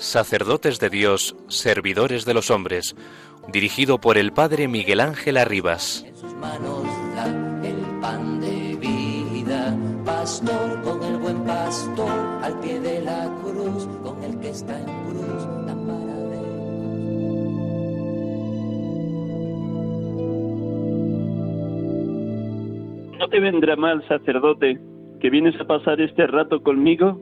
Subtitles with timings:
[0.00, 2.96] Sacerdotes de Dios, Servidores de los Hombres,
[3.52, 6.06] dirigido por el Padre Miguel Ángel Arribas.
[6.06, 6.84] En sus manos
[7.14, 7.26] da
[7.62, 12.10] el pan de vida, pastor con el buen pastor,
[12.42, 15.74] al pie de la cruz, con el que está en cruz, de
[23.18, 24.80] ¿No te vendrá mal, sacerdote,
[25.20, 27.20] que vienes a pasar este rato conmigo?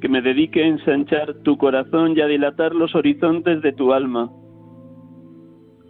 [0.00, 4.30] Que me dedique a ensanchar tu corazón y a dilatar los horizontes de tu alma.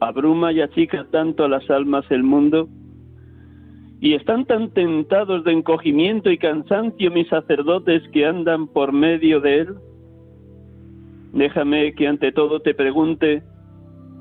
[0.00, 2.68] Abruma y achica tanto a las almas el mundo,
[4.00, 9.58] y están tan tentados de encogimiento y cansancio mis sacerdotes que andan por medio de
[9.58, 9.74] él.
[11.34, 13.42] Déjame que ante todo te pregunte,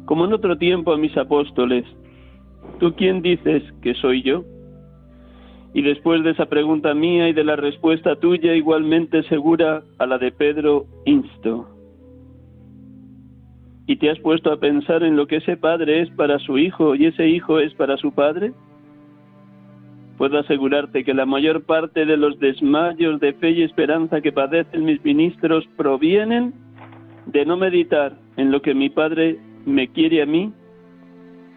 [0.06, 1.86] como en otro tiempo a mis apóstoles,
[2.80, 4.44] ¿tú quién dices que soy yo?
[5.74, 10.18] Y después de esa pregunta mía y de la respuesta tuya igualmente segura a la
[10.18, 11.68] de Pedro, insto.
[13.86, 16.96] ¿Y te has puesto a pensar en lo que ese padre es para su hijo
[16.96, 18.52] y ese hijo es para su padre?
[20.20, 24.84] Puedo asegurarte que la mayor parte de los desmayos de fe y esperanza que padecen
[24.84, 26.54] mis ministros provienen
[27.26, 30.52] de no meditar en lo que mi Padre me quiere a mí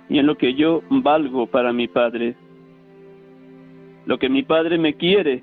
[0.08, 2.36] y en lo que yo valgo para mi Padre.
[4.06, 5.42] Lo que mi Padre me quiere.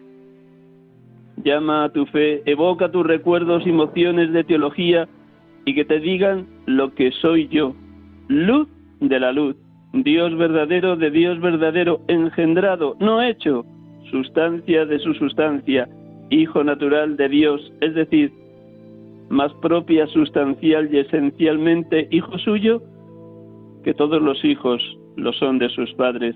[1.44, 5.08] Llama a tu fe, evoca tus recuerdos y emociones de teología
[5.66, 7.74] y que te digan lo que soy yo,
[8.28, 8.68] luz
[9.00, 9.56] de la luz,
[9.94, 13.66] Dios verdadero de Dios verdadero, engendrado, no hecho,
[14.10, 15.88] sustancia de su sustancia,
[16.32, 18.32] Hijo natural de Dios, es decir,
[19.30, 22.84] más propia, sustancial y esencialmente hijo suyo,
[23.84, 24.80] que todos los hijos
[25.16, 26.36] lo son de sus padres.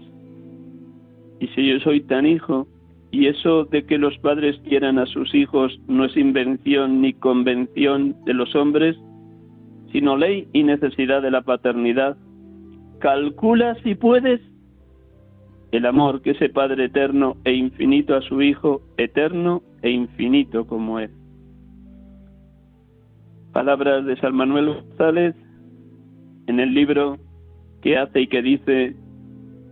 [1.43, 2.69] Y si yo soy tan hijo,
[3.11, 8.15] y eso de que los padres quieran a sus hijos no es invención ni convención
[8.23, 8.95] de los hombres,
[9.91, 12.15] sino ley y necesidad de la paternidad,
[12.99, 14.39] calcula si puedes
[15.73, 20.97] el amor que ese Padre eterno e infinito a su Hijo, eterno e infinito como
[21.01, 21.11] es.
[23.51, 25.35] Palabras de San Manuel González
[26.47, 27.17] en el libro
[27.81, 28.95] que hace y que dice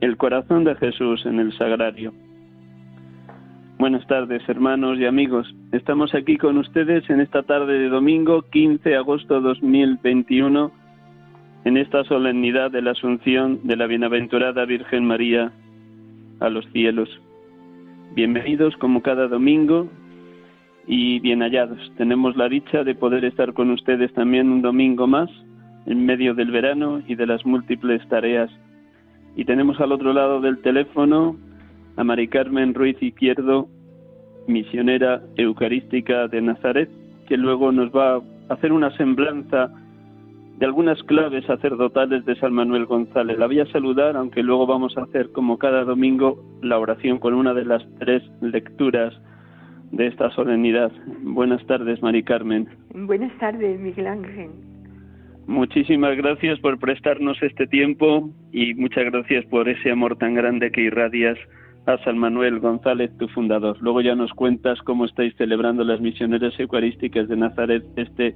[0.01, 2.11] El corazón de Jesús en el sagrario.
[3.77, 5.53] Buenas tardes, hermanos y amigos.
[5.71, 10.71] Estamos aquí con ustedes en esta tarde de domingo 15 de agosto 2021
[11.65, 15.51] en esta solemnidad de la Asunción de la Bienaventurada Virgen María
[16.39, 17.07] a los cielos.
[18.15, 19.87] Bienvenidos como cada domingo
[20.87, 21.79] y bien hallados.
[21.97, 25.29] Tenemos la dicha de poder estar con ustedes también un domingo más
[25.85, 28.49] en medio del verano y de las múltiples tareas.
[29.35, 31.35] Y tenemos al otro lado del teléfono
[31.95, 33.67] a Mari Carmen Ruiz Izquierdo,
[34.47, 36.89] misionera eucarística de Nazaret,
[37.27, 38.21] que luego nos va a
[38.53, 39.71] hacer una semblanza
[40.57, 43.37] de algunas claves sacerdotales de San Manuel González.
[43.39, 47.33] La voy a saludar, aunque luego vamos a hacer, como cada domingo, la oración con
[47.33, 49.13] una de las tres lecturas
[49.91, 50.91] de esta solemnidad.
[51.23, 52.67] Buenas tardes, Mari Carmen.
[52.93, 54.51] Buenas tardes, Miguel Ángel.
[55.51, 60.79] Muchísimas gracias por prestarnos este tiempo y muchas gracias por ese amor tan grande que
[60.79, 61.37] irradias
[61.85, 63.77] a San Manuel González, tu fundador.
[63.81, 68.33] Luego ya nos cuentas cómo estáis celebrando las misioneras eucarísticas de Nazaret este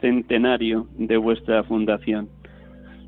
[0.00, 2.30] centenario de vuestra fundación.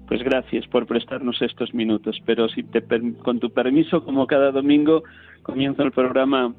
[0.06, 2.82] Pues gracias por prestarnos estos minutos, pero si te,
[3.22, 5.02] con tu permiso, como cada domingo,
[5.42, 6.54] comienzo el programa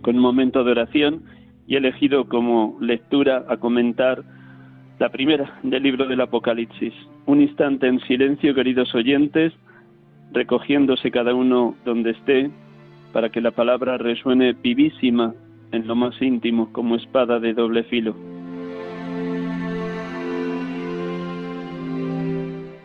[0.00, 1.24] con un momento de oración
[1.66, 4.24] y he elegido como lectura a comentar
[5.02, 6.94] la primera del libro del Apocalipsis.
[7.26, 9.52] Un instante en silencio, queridos oyentes,
[10.30, 12.52] recogiéndose cada uno donde esté,
[13.12, 15.34] para que la palabra resuene vivísima
[15.72, 18.14] en lo más íntimo como espada de doble filo.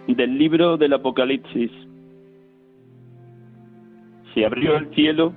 [0.07, 1.69] Del libro del Apocalipsis.
[4.33, 5.33] Se abrió el cielo,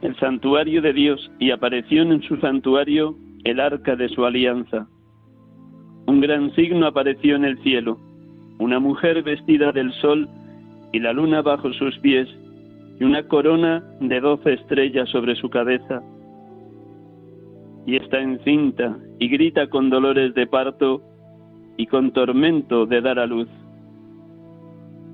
[0.00, 3.14] el santuario de Dios, y apareció en su santuario
[3.44, 4.88] el arca de su alianza
[6.10, 7.96] un gran signo apareció en el cielo,
[8.58, 10.28] una mujer vestida del sol
[10.92, 12.28] y la luna bajo sus pies,
[12.98, 16.02] y una corona de doce estrellas sobre su cabeza.
[17.86, 21.00] Y está encinta y grita con dolores de parto
[21.76, 23.48] y con tormento de dar a luz.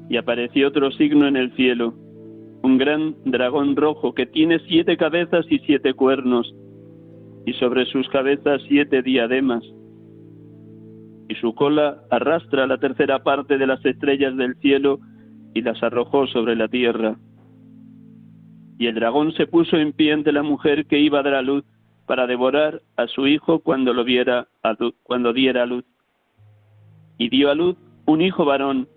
[0.08, 1.92] Y apareció otro signo en el cielo,
[2.62, 6.54] un gran dragón rojo que tiene siete cabezas y siete cuernos,
[7.44, 9.62] y sobre sus cabezas siete diademas,
[11.28, 15.00] y su cola arrastra la tercera parte de las estrellas del cielo
[15.54, 17.16] y las arrojó sobre la tierra.
[18.78, 21.42] Y el dragón se puso en pie ante la mujer que iba a dar a
[21.42, 21.64] luz
[22.06, 24.48] para devorar a su hijo cuando lo viera
[25.02, 25.84] cuando diera a luz.
[27.18, 28.88] Y dio a luz un hijo varón,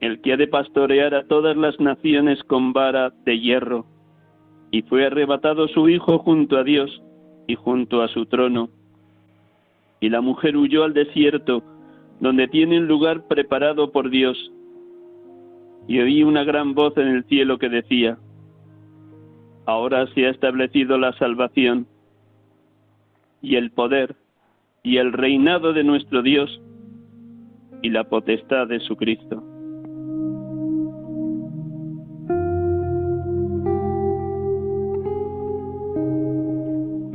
[0.00, 3.86] el que ha de pastorear a todas las naciones con vara de hierro.
[4.70, 7.02] Y fue arrebatado su hijo junto a Dios
[7.46, 8.70] y junto a su trono.
[10.00, 11.62] Y la mujer huyó al desierto,
[12.20, 14.52] donde tiene un lugar preparado por Dios.
[15.86, 18.18] Y oí una gran voz en el cielo que decía,
[19.68, 21.86] Ahora se ha establecido la salvación
[23.42, 24.16] y el poder
[24.82, 26.62] y el reinado de nuestro Dios
[27.82, 29.42] y la potestad de su Cristo.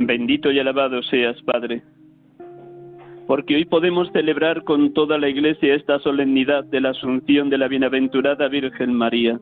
[0.06, 1.82] Bendito y alabado seas, Padre,
[3.26, 7.68] porque hoy podemos celebrar con toda la Iglesia esta solemnidad de la Asunción de la
[7.68, 9.40] Bienaventurada Virgen María.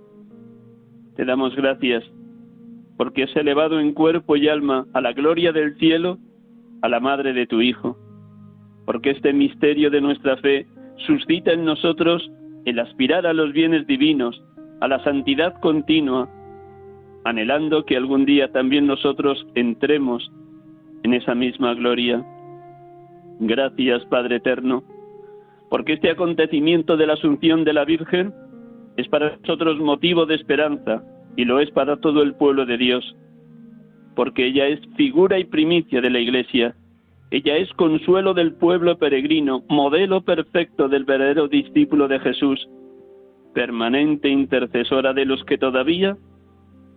[1.17, 2.05] Te damos gracias
[2.97, 6.19] porque has elevado en cuerpo y alma a la gloria del cielo
[6.83, 7.97] a la Madre de tu Hijo,
[8.87, 10.67] porque este misterio de nuestra fe
[11.07, 12.31] suscita en nosotros
[12.65, 14.41] el aspirar a los bienes divinos,
[14.81, 16.29] a la santidad continua,
[17.25, 20.31] anhelando que algún día también nosotros entremos
[21.03, 22.25] en esa misma gloria.
[23.45, 24.85] Gracias, Padre Eterno,
[25.69, 28.33] porque este acontecimiento de la Asunción de la Virgen
[28.97, 31.03] es para nosotros motivo de esperanza,
[31.37, 33.17] y lo es para todo el pueblo de Dios,
[34.15, 36.77] porque ella es figura y primicia de la Iglesia,
[37.33, 42.69] ella es consuelo del pueblo peregrino, modelo perfecto del verdadero discípulo de Jesús,
[43.55, 46.17] permanente intercesora de los que todavía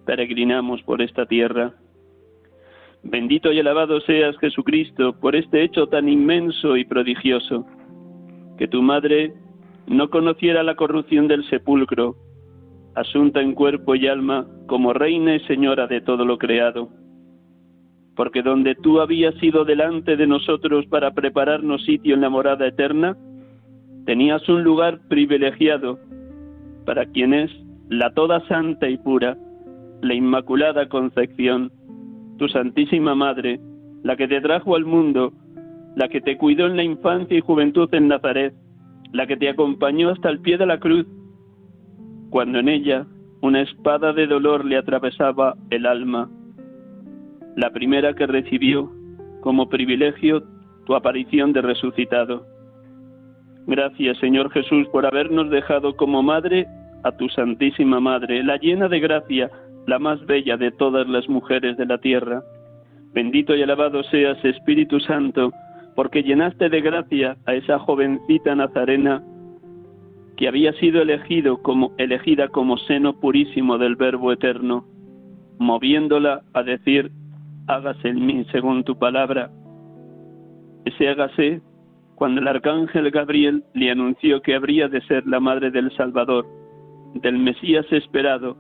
[0.06, 1.74] peregrinamos por esta tierra.
[3.08, 7.64] Bendito y alabado seas Jesucristo por este hecho tan inmenso y prodigioso,
[8.58, 9.32] que tu madre
[9.86, 12.16] no conociera la corrupción del sepulcro,
[12.96, 16.90] asunta en cuerpo y alma como reina y señora de todo lo creado.
[18.16, 23.16] Porque donde tú habías ido delante de nosotros para prepararnos sitio en la morada eterna,
[24.08, 26.00] tenías un lugar privilegiado
[26.86, 27.52] para quien es
[27.90, 29.38] la toda santa y pura,
[30.02, 31.72] la Inmaculada Concepción,
[32.38, 33.60] tu Santísima Madre,
[34.04, 35.34] la que te trajo al mundo,
[35.96, 38.54] la que te cuidó en la infancia y juventud en Nazaret,
[39.14, 41.06] la que te acompañó hasta el pie de la cruz
[42.36, 43.06] cuando en ella
[43.42, 46.30] una espada de dolor le atravesaba el alma,
[47.56, 48.92] la primera que recibió
[49.42, 50.44] como privilegio
[50.86, 52.46] tu aparición de resucitado.
[53.68, 56.68] Gracias, Señor Jesús, por habernos dejado como madre
[57.04, 59.50] a tu Santísima Madre, la llena de gracia,
[59.88, 62.44] la más bella de todas las mujeres de la tierra.
[63.14, 65.52] Bendito y alabado seas, Espíritu Santo,
[65.96, 69.24] porque llenaste de gracia a esa jovencita nazarena
[70.36, 74.86] que había sido elegido como, elegida como seno purísimo del Verbo eterno,
[75.60, 77.12] moviéndola a decir,
[77.68, 79.50] hágase en mí según tu palabra.
[80.84, 81.62] Ese hágase
[82.16, 86.46] cuando el arcángel Gabriel le anunció que habría de ser la madre del Salvador,
[87.16, 88.58] del Mesías esperado,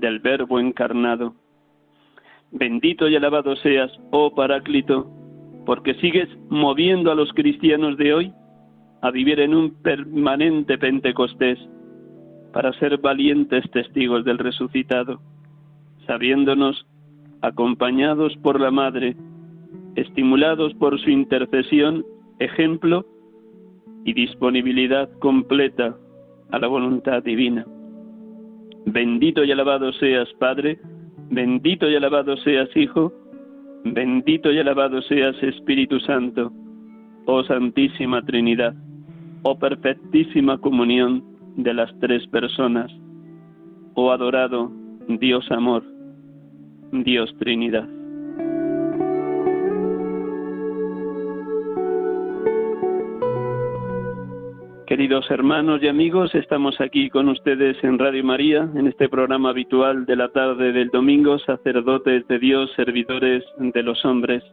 [0.00, 1.34] del Verbo encarnado.
[2.52, 5.10] Bendito y alabado seas, oh Paráclito,
[5.64, 8.32] porque sigues moviendo a los cristianos de hoy
[9.02, 11.58] a vivir en un permanente Pentecostés
[12.52, 15.20] para ser valientes testigos del resucitado,
[16.06, 16.86] sabiéndonos
[17.42, 19.16] acompañados por la Madre,
[19.96, 22.04] estimulados por su intercesión,
[22.38, 23.04] ejemplo
[24.04, 25.96] y disponibilidad completa
[26.50, 27.66] a la voluntad divina.
[28.86, 30.78] Bendito y alabado seas, Padre,
[31.30, 33.12] bendito y alabado seas, Hijo,
[33.84, 36.52] bendito y alabado seas, Espíritu Santo,
[37.26, 38.74] oh Santísima Trinidad.
[39.42, 41.22] Oh perfectísima comunión
[41.56, 42.90] de las tres personas,
[43.94, 44.70] oh adorado
[45.08, 45.84] Dios amor,
[46.92, 47.88] Dios Trinidad.
[54.86, 60.06] Queridos hermanos y amigos, estamos aquí con ustedes en Radio María, en este programa habitual
[60.06, 64.44] de la tarde del domingo, sacerdotes de Dios, servidores de los hombres.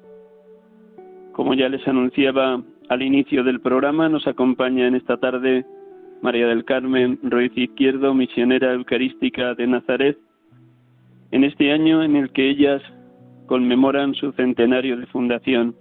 [1.34, 5.68] Como ya les anunciaba al inicio del programa, nos acompaña en esta tarde
[6.24, 10.18] María del Carmen Ruiz Izquierdo, misionera eucarística de Nazaret,
[11.30, 12.82] en este año en el que ellas
[13.46, 15.75] conmemoran su centenario de fundación.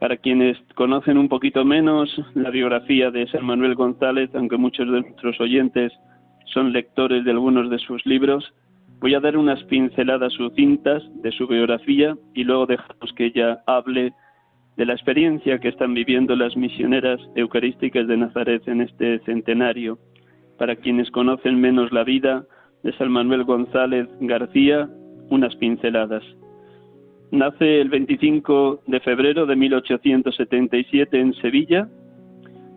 [0.00, 5.00] Para quienes conocen un poquito menos la biografía de San Manuel González, aunque muchos de
[5.00, 5.92] nuestros oyentes
[6.52, 8.52] son lectores de algunos de sus libros,
[9.00, 14.12] voy a dar unas pinceladas sucintas de su biografía y luego dejamos que ella hable
[14.76, 19.98] de la experiencia que están viviendo las misioneras eucarísticas de Nazaret en este centenario.
[20.58, 22.44] Para quienes conocen menos la vida
[22.82, 24.88] de San Manuel González García,
[25.30, 26.22] unas pinceladas.
[27.32, 31.88] Nace el 25 de febrero de 1877 en Sevilla.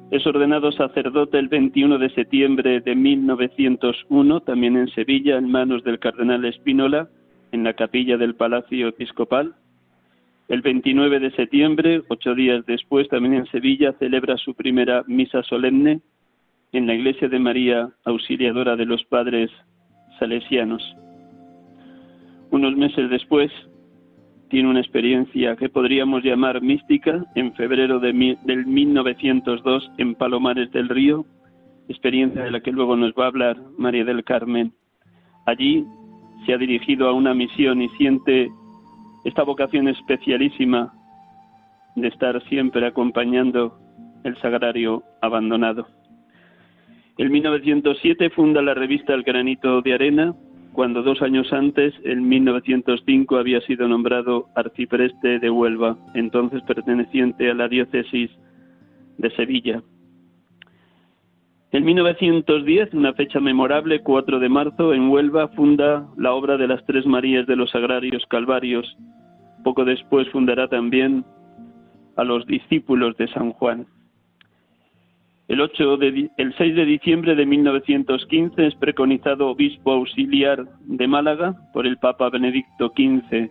[0.09, 5.99] Es ordenado sacerdote el 21 de septiembre de 1901, también en Sevilla, en manos del
[5.99, 7.09] cardenal Espínola,
[7.51, 9.53] en la capilla del Palacio Episcopal.
[10.47, 16.01] El 29 de septiembre, ocho días después, también en Sevilla, celebra su primera misa solemne
[16.71, 19.51] en la iglesia de María Auxiliadora de los Padres
[20.17, 20.81] Salesianos.
[22.49, 23.51] Unos meses después,
[24.49, 30.89] tiene una experiencia que podríamos llamar mística en febrero de del 1902 en Palomares del
[30.89, 31.25] Río,
[31.87, 34.73] experiencia de la que luego nos va a hablar María del Carmen.
[35.45, 35.85] Allí
[36.45, 38.49] se ha dirigido a una misión y siente
[39.23, 40.93] esta vocación especialísima
[41.95, 43.77] de estar siempre acompañando
[44.23, 45.87] el sagrario abandonado.
[47.17, 50.33] En 1907 funda la revista El Granito de Arena,
[50.73, 57.53] cuando dos años antes, en 1905, había sido nombrado arcipreste de Huelva, entonces perteneciente a
[57.53, 58.29] la diócesis
[59.17, 59.81] de Sevilla.
[61.71, 66.83] En 1910, una fecha memorable, 4 de marzo, en Huelva, funda la obra de las
[66.85, 68.97] Tres Marías de los Agrarios Calvarios.
[69.63, 71.23] Poco después fundará también
[72.15, 73.85] a los discípulos de San Juan.
[75.49, 81.55] El, 8 de, el 6 de diciembre de 1915 es preconizado obispo auxiliar de Málaga
[81.73, 83.49] por el Papa Benedicto XV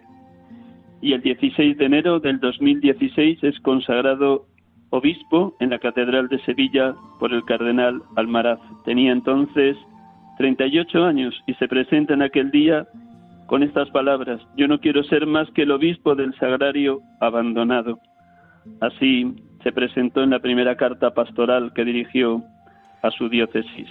[1.02, 4.46] y el 16 de enero del 2016 es consagrado
[4.90, 8.60] obispo en la Catedral de Sevilla por el cardenal Almaraz.
[8.84, 9.76] Tenía entonces
[10.38, 12.86] 38 años y se presenta en aquel día
[13.46, 17.98] con estas palabras, yo no quiero ser más que el obispo del sagrario abandonado.
[18.80, 22.42] Así se presentó en la primera carta pastoral que dirigió
[23.02, 23.88] a su diócesis.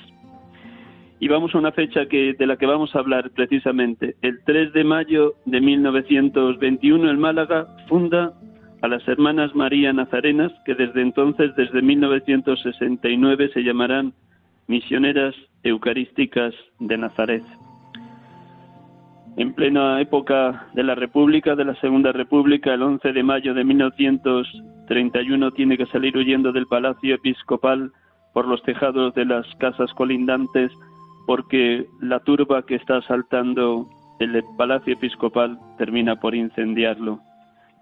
[1.19, 4.15] Y vamos a una fecha que, de la que vamos a hablar precisamente.
[4.21, 8.33] El 3 de mayo de 1921 en Málaga funda
[8.81, 14.13] a las hermanas María Nazarenas, que desde entonces, desde 1969, se llamarán
[14.67, 15.33] Misioneras
[15.63, 17.43] Eucarísticas de Nazaret.
[19.37, 23.63] En plena época de la República, de la Segunda República, el 11 de mayo de
[23.63, 27.91] 1931 tiene que salir huyendo del Palacio Episcopal
[28.33, 30.71] por los tejados de las casas colindantes
[31.25, 33.87] porque la turba que está asaltando
[34.19, 37.21] el Palacio Episcopal termina por incendiarlo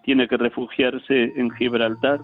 [0.05, 2.19] tiene que refugiarse en Gibraltar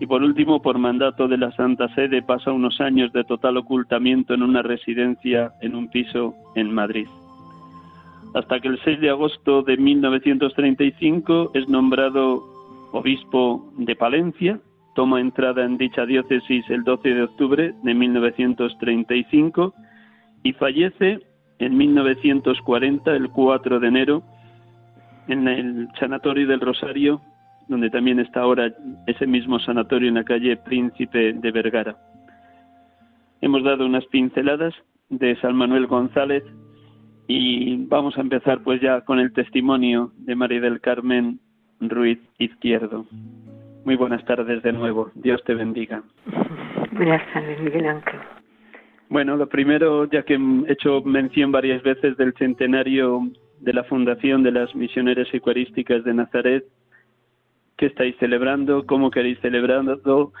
[0.00, 4.34] y por último, por mandato de la Santa Sede, pasa unos años de total ocultamiento
[4.34, 7.06] en una residencia en un piso en Madrid.
[8.34, 12.42] Hasta que el 6 de agosto de 1935 es nombrado
[12.92, 14.58] obispo de Palencia,
[14.94, 19.74] toma entrada en dicha diócesis el 12 de octubre de 1935
[20.42, 21.20] y fallece
[21.58, 24.22] en 1940, el 4 de enero,
[25.28, 27.20] en el sanatorio del Rosario,
[27.68, 28.72] donde también está ahora
[29.06, 31.96] ese mismo sanatorio en la calle Príncipe de Vergara.
[33.40, 34.74] Hemos dado unas pinceladas
[35.10, 36.42] de San Manuel González
[37.26, 41.40] y vamos a empezar pues ya con el testimonio de María del Carmen
[41.80, 43.06] Ruiz Izquierdo.
[43.84, 45.10] Muy buenas tardes de nuevo.
[45.14, 46.02] Dios te bendiga.
[46.92, 48.20] Buenas tardes, Miguel Ángel.
[49.08, 53.28] Bueno, lo primero, ya que he hecho mención varias veces del centenario
[53.60, 56.64] de la Fundación de las Misioneras Eucarísticas de Nazaret.
[57.76, 58.86] ¿Qué estáis celebrando?
[58.86, 60.32] ¿Cómo queréis celebrarlo?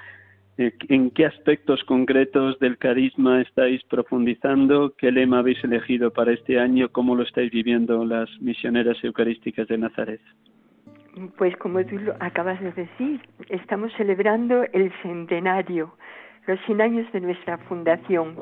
[0.62, 4.94] Eh, ¿En qué aspectos concretos del carisma estáis profundizando?
[4.96, 6.88] ¿Qué lema habéis elegido para este año?
[6.92, 10.20] ¿Cómo lo estáis viviendo las misioneras eucarísticas de Nazaret?
[11.36, 15.96] Pues como tú lo acabas de decir, estamos celebrando el centenario,
[16.46, 18.36] los 100 años de nuestra fundación.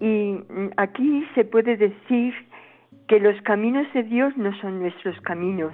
[0.00, 2.34] Y mm, aquí se puede decir
[3.08, 5.72] que los caminos de Dios no son nuestros caminos.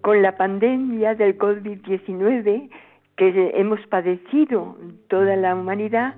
[0.00, 2.70] Con la pandemia del COVID-19
[3.16, 4.76] que hemos padecido
[5.08, 6.14] toda la humanidad,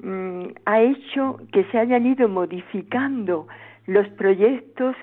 [0.00, 3.46] mm, ha hecho que se hayan ido modificando
[3.86, 4.96] los proyectos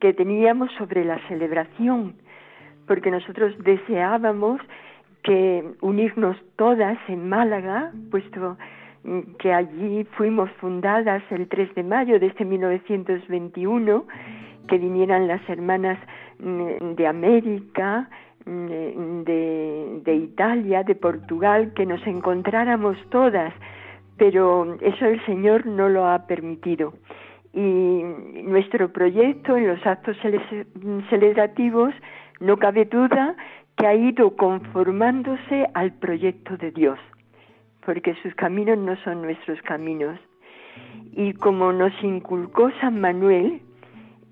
[0.00, 2.16] que teníamos sobre la celebración,
[2.86, 4.60] porque nosotros deseábamos
[5.22, 8.58] que unirnos todas en Málaga, puesto
[9.38, 14.04] que allí fuimos fundadas el 3 de mayo de este 1921,
[14.68, 15.98] que vinieran las hermanas
[16.38, 23.52] mm, de América, mm, de, de Italia, de Portugal, que nos encontráramos todas,
[24.16, 26.94] pero eso el Señor no lo ha permitido.
[27.52, 28.02] Y
[28.42, 30.16] nuestro proyecto en los actos
[31.10, 31.94] celebrativos
[32.40, 33.36] no cabe duda
[33.76, 36.98] que ha ido conformándose al proyecto de Dios
[37.84, 40.18] porque sus caminos no son nuestros caminos.
[41.12, 43.60] Y como nos inculcó San Manuel,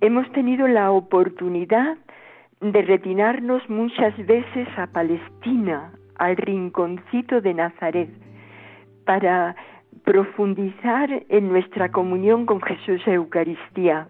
[0.01, 1.97] hemos tenido la oportunidad
[2.63, 8.09] de retirarnos muchas veces a Palestina, al rinconcito de Nazaret,
[9.05, 9.57] para
[10.05, 14.07] profundizar en nuestra comunión con Jesús Eucaristía.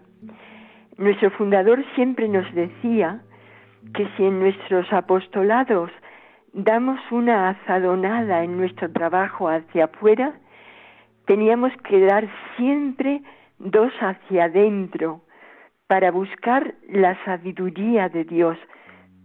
[0.97, 3.21] Nuestro fundador siempre nos decía
[3.95, 5.89] que si en nuestros apostolados
[6.53, 10.33] damos una azadonada en nuestro trabajo hacia afuera,
[11.25, 13.23] teníamos que dar siempre
[13.57, 15.21] dos hacia adentro
[15.93, 18.57] para buscar la sabiduría de Dios,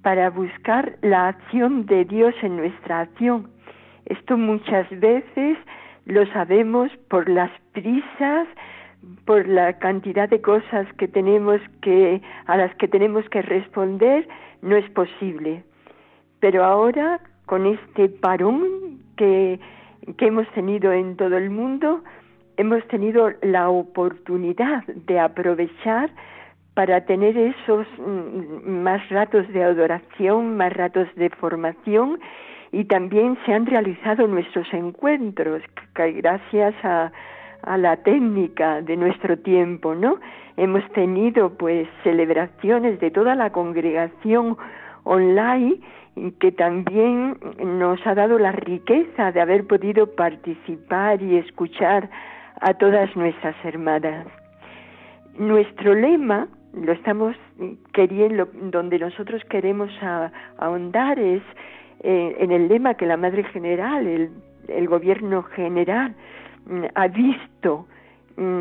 [0.03, 3.49] para buscar la acción de Dios en nuestra acción.
[4.05, 5.57] Esto muchas veces
[6.05, 8.47] lo sabemos por las prisas,
[9.25, 14.29] por la cantidad de cosas que tenemos que a las que tenemos que responder,
[14.61, 15.65] no es posible.
[16.39, 19.59] Pero ahora, con este parón que,
[20.19, 22.05] que hemos tenido en todo el mundo,
[22.59, 26.11] hemos tenido la oportunidad de aprovechar
[26.79, 32.21] para tener esos mm, más ratos de adoración, más ratos de formación
[32.71, 35.61] y también se han realizado nuestros encuentros
[35.97, 37.11] gracias a,
[37.63, 40.21] a la técnica de nuestro tiempo, ¿no?
[40.57, 44.57] Hemos tenido pues celebraciones de toda la congregación
[45.03, 45.81] online
[46.39, 52.09] que también nos ha dado la riqueza de haber podido participar y escuchar
[52.61, 54.29] a todas nuestras hermanas.
[55.37, 56.47] Nuestro lema,
[56.85, 57.37] lo estamos
[57.93, 59.91] queriendo, donde nosotros queremos
[60.59, 61.43] ahondar es
[62.01, 64.31] eh, en el lema que la Madre General, el,
[64.69, 66.15] el Gobierno General,
[66.67, 67.87] mm, ha visto
[68.37, 68.61] mm,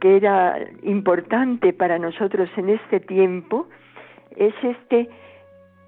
[0.00, 3.68] que era importante para nosotros en este tiempo,
[4.36, 5.08] es este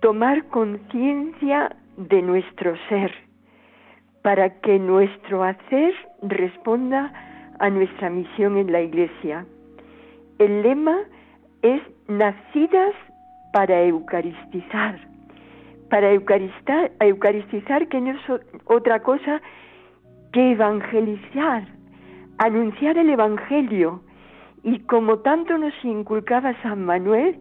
[0.00, 3.12] tomar conciencia de nuestro ser
[4.22, 7.12] para que nuestro hacer responda
[7.58, 9.46] a nuestra misión en la Iglesia.
[10.38, 10.98] El lema
[11.62, 12.94] es nacidas
[13.52, 14.98] para eucaristizar,
[15.88, 19.40] para eucaristizar, que no es otra cosa
[20.32, 21.64] que evangelizar,
[22.38, 24.02] anunciar el Evangelio.
[24.62, 27.38] Y como tanto nos inculcaba San Manuel,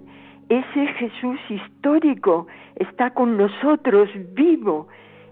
[0.50, 4.88] ese Jesús histórico está con nosotros vivo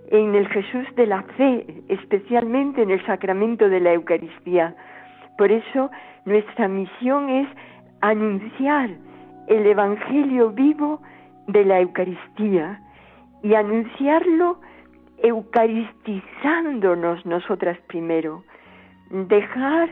[0.10, 4.76] en el Jesús de la fe, especialmente en el sacramento de la Eucaristía.
[5.38, 5.90] Por eso
[6.26, 7.48] nuestra misión es
[8.02, 8.90] anunciar
[9.48, 11.02] el Evangelio vivo
[11.48, 12.80] de la Eucaristía
[13.44, 14.60] y anunciarlo
[15.24, 18.44] eucaristizándonos nosotras primero.
[19.10, 19.90] Dejar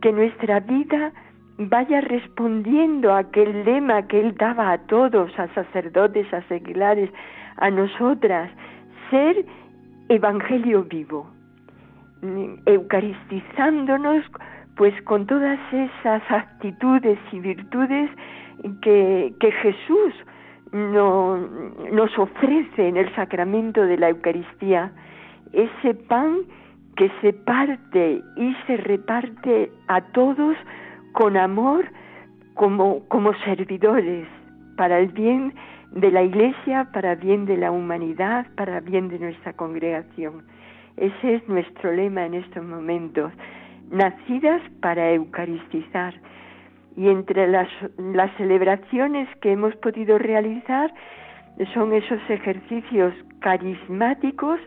[0.00, 1.12] que nuestra vida
[1.58, 7.10] vaya respondiendo a aquel lema que él daba a todos, a sacerdotes, a seglares,
[7.56, 8.50] a nosotras,
[9.10, 9.44] ser
[10.08, 11.28] evangelio vivo,
[12.66, 14.24] eucaristizándonos
[14.78, 18.08] pues con todas esas actitudes y virtudes
[18.80, 20.14] que, Jesús
[20.70, 21.36] no,
[21.92, 24.92] nos ofrece en el sacramento de la Eucaristía,
[25.52, 26.38] ese pan
[26.96, 30.56] que se parte y se reparte a todos
[31.12, 31.84] con amor
[32.54, 34.28] como, como servidores
[34.76, 35.54] para el bien
[35.90, 40.44] de la Iglesia, para bien de la humanidad, para bien de nuestra congregación.
[40.96, 43.32] Ese es nuestro lema en estos momentos,
[43.90, 46.14] nacidas para eucaristizar.
[46.96, 50.92] Y entre las, las celebraciones que hemos podido realizar
[51.74, 54.60] son esos ejercicios carismáticos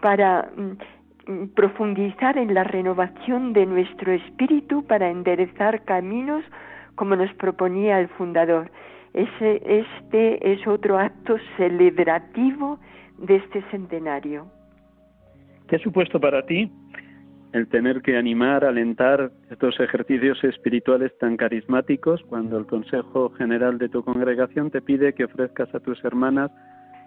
[0.00, 6.44] para mm, profundizar en la renovación de nuestro espíritu para enderezar caminos
[6.94, 8.70] como nos proponía el fundador.
[9.12, 12.78] Ese, este es otro acto celebrativo
[13.18, 14.46] de este centenario.
[15.68, 16.70] ¿Qué ha supuesto para ti
[17.52, 23.88] el tener que animar, alentar estos ejercicios espirituales tan carismáticos cuando el Consejo General de
[23.88, 26.50] tu congregación te pide que ofrezcas a tus hermanas,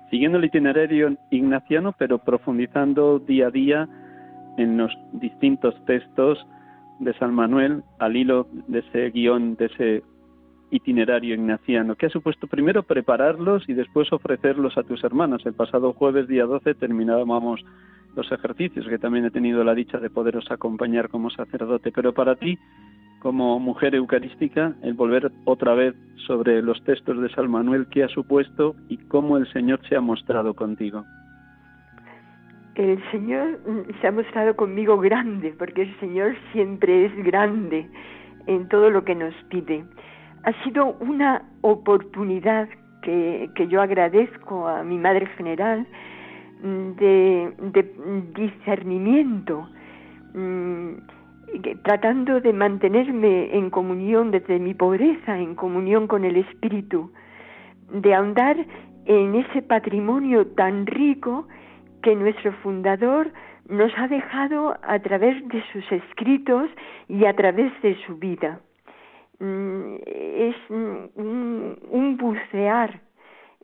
[0.09, 3.87] siguiendo el itinerario ignaciano, pero profundizando día a día
[4.57, 6.45] en los distintos textos
[6.99, 10.03] de San Manuel al hilo de ese guion, de ese
[10.71, 11.95] itinerario ignaciano?
[11.95, 15.41] ¿Qué ha supuesto primero prepararlos y después ofrecerlos a tus hermanas?
[15.45, 17.63] El pasado jueves, día 12, terminábamos
[18.19, 21.91] los ejercicios, que también he tenido la dicha de poderos acompañar como sacerdote.
[21.91, 22.57] Pero para ti,
[23.19, 25.95] como mujer eucarística, el volver otra vez
[26.27, 30.01] sobre los textos de San Manuel, ¿qué ha supuesto y cómo el Señor se ha
[30.01, 31.05] mostrado contigo?
[32.75, 33.59] El Señor
[33.99, 37.89] se ha mostrado conmigo grande, porque el Señor siempre es grande
[38.47, 39.85] en todo lo que nos pide.
[40.43, 42.67] Ha sido una oportunidad
[43.01, 45.85] que, que yo agradezco a mi Madre General
[46.61, 47.53] de,
[48.35, 49.67] discernimiento,
[50.33, 50.93] mm,
[51.83, 57.11] tratando de mantenerme en comunión desde mi pobreza, en comunión con el Espíritu,
[57.91, 58.57] de ahondar
[59.05, 61.47] en ese patrimonio tan rico
[62.03, 63.31] que nuestro fundador
[63.67, 66.69] nos ha dejado a través de sus escritos
[67.07, 68.59] y a través de su vida.
[69.39, 72.99] Mm, es un, bucear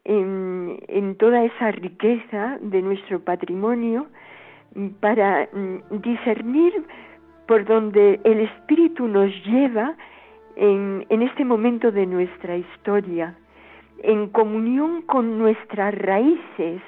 [0.06, 4.08] en, toda esa riqueza de nuestro patrimonio
[5.00, 6.74] para mm, discernir
[7.48, 9.96] por donde el Espíritu nos lleva
[10.56, 13.36] en, en este momento de nuestra historia,
[14.04, 16.82] en comunión con nuestras raíces,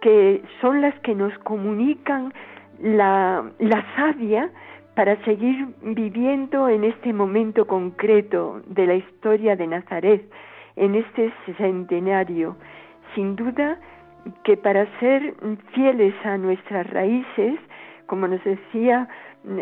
[0.00, 2.32] que son las que nos comunican
[2.80, 4.50] la, la savia
[4.94, 10.22] para seguir viviendo en este momento concreto de la historia de Nazaret,
[10.76, 12.56] en este centenario.
[13.14, 13.78] Sin duda
[14.44, 15.34] que para ser
[15.74, 17.58] fieles a nuestras raíces,
[18.06, 19.08] como nos decía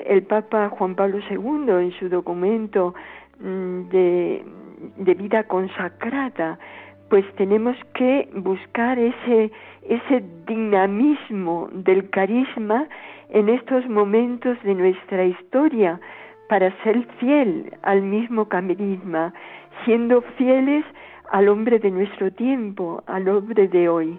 [0.06, 2.94] el Papa Juan Pablo II en su documento
[3.38, 4.44] mm, de,
[4.96, 6.58] de vida consacrada,
[7.08, 9.50] pues tenemos que buscar ese,
[9.82, 12.86] ese dinamismo del carisma
[13.30, 16.00] en estos momentos de nuestra historia
[16.48, 19.32] para ser fiel al mismo carisma,
[19.84, 20.84] siendo fieles
[21.30, 24.18] al hombre de nuestro tiempo, al hombre de hoy.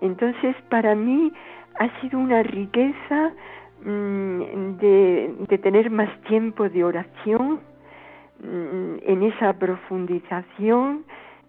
[0.00, 1.32] Entonces, para mí
[1.78, 3.32] ha sido una riqueza
[3.84, 4.40] mm,
[4.78, 7.60] de, tener más tiempo de oración,
[8.40, 11.04] mm, en esa profundización,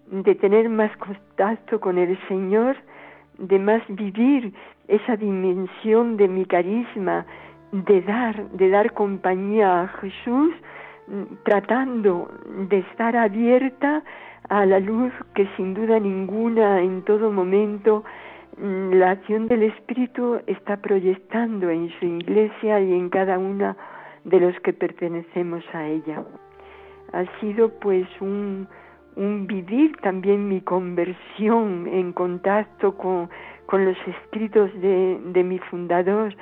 [0.08, 2.76] de tener más contacto con el Señor,
[3.38, 4.54] de más vivir
[4.88, 7.26] esa dimensión de mi carisma,
[7.72, 10.54] de dar, de dar compañía a Jesús,
[11.44, 12.30] tratando
[12.70, 14.04] de estar abierta
[14.50, 18.04] a la luz que sin duda ninguna en todo momento
[18.58, 23.76] mm, la acción del Espíritu está proyectando en su iglesia y en cada una
[24.24, 26.24] de los que pertenecemos a ella.
[27.14, 28.68] Ha sido pues un,
[29.16, 33.30] vivir también mi conversión en contacto con,
[33.72, 36.36] los escritos de, mi fundador,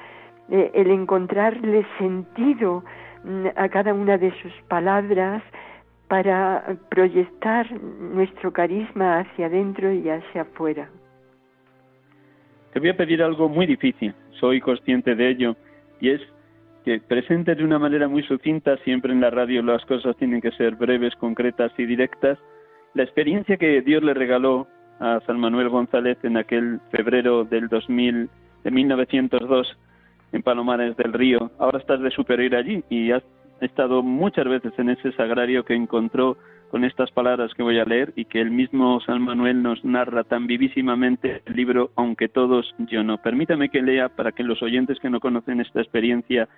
[0.49, 2.83] eh, el encontrarle sentido
[3.55, 5.43] a cada una de sus palabras
[6.07, 10.89] para proyectar nuestro carisma hacia adentro y hacia afuera.
[12.73, 15.55] Te voy a pedir algo muy difícil, soy consciente de ello,
[15.99, 16.21] y es
[16.83, 20.51] que presente de una manera muy sucinta, siempre en la radio las cosas tienen que
[20.51, 22.37] ser breves, concretas y directas,
[22.93, 24.67] la experiencia que Dios le regaló
[24.99, 28.29] a San Manuel González en aquel febrero del 2000,
[28.63, 29.77] de 1902
[30.33, 31.51] en Palomares del Río.
[31.59, 33.23] Ahora estás de superior allí y has
[33.61, 36.37] estado muchas veces en ese sagrario que encontró
[36.69, 40.23] con estas palabras que voy a leer y que el mismo San Manuel nos narra
[40.23, 43.19] tan vivísimamente el libro Aunque todos yo no.
[43.19, 46.49] Permítame que lea para que los oyentes que no conocen esta experiencia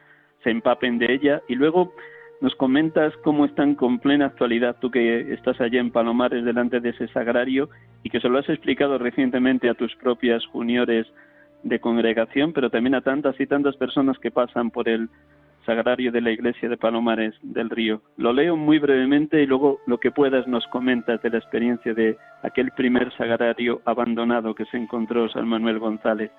[0.42, 1.94] se empapen de ella y luego
[2.40, 6.90] nos comentas cómo están con plena actualidad tú que estás allá en Palomares delante de
[6.90, 7.70] ese sagrario
[8.04, 11.08] y que se lo has explicado recientemente a tus propias juniores
[11.66, 15.10] de congregación, pero también a tantas y tantas personas que pasan por el
[15.66, 18.02] sagrario de la iglesia de Palomares del Río.
[18.18, 22.18] Lo leo muy brevemente y luego lo que puedas nos comentas de la experiencia de
[22.44, 26.32] aquel primer sagrario abandonado que se encontró San Manuel González.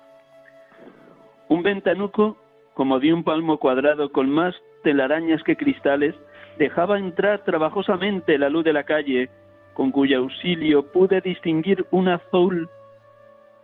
[1.49, 2.37] Un ventanuco
[2.73, 6.13] como de un palmo cuadrado con más telarañas que cristales,
[6.59, 9.29] dejaba entrar trabajosamente la luz de la calle,
[9.73, 12.69] con cuyo auxilio pude distinguir un azul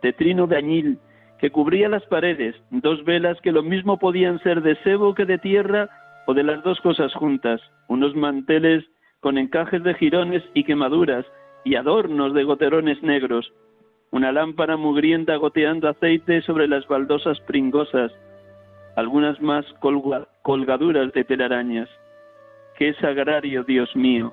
[0.02, 0.98] de trino de añil
[1.44, 5.36] que cubría las paredes, dos velas que lo mismo podían ser de sebo que de
[5.36, 5.90] tierra
[6.26, 8.82] o de las dos cosas juntas, unos manteles
[9.20, 11.26] con encajes de jirones y quemaduras
[11.62, 13.52] y adornos de goterones negros,
[14.10, 18.10] una lámpara mugrienta goteando aceite sobre las baldosas pringosas,
[18.96, 19.66] algunas más
[20.40, 21.90] colgaduras de telarañas.
[22.78, 24.32] Qué sagrario, Dios mío,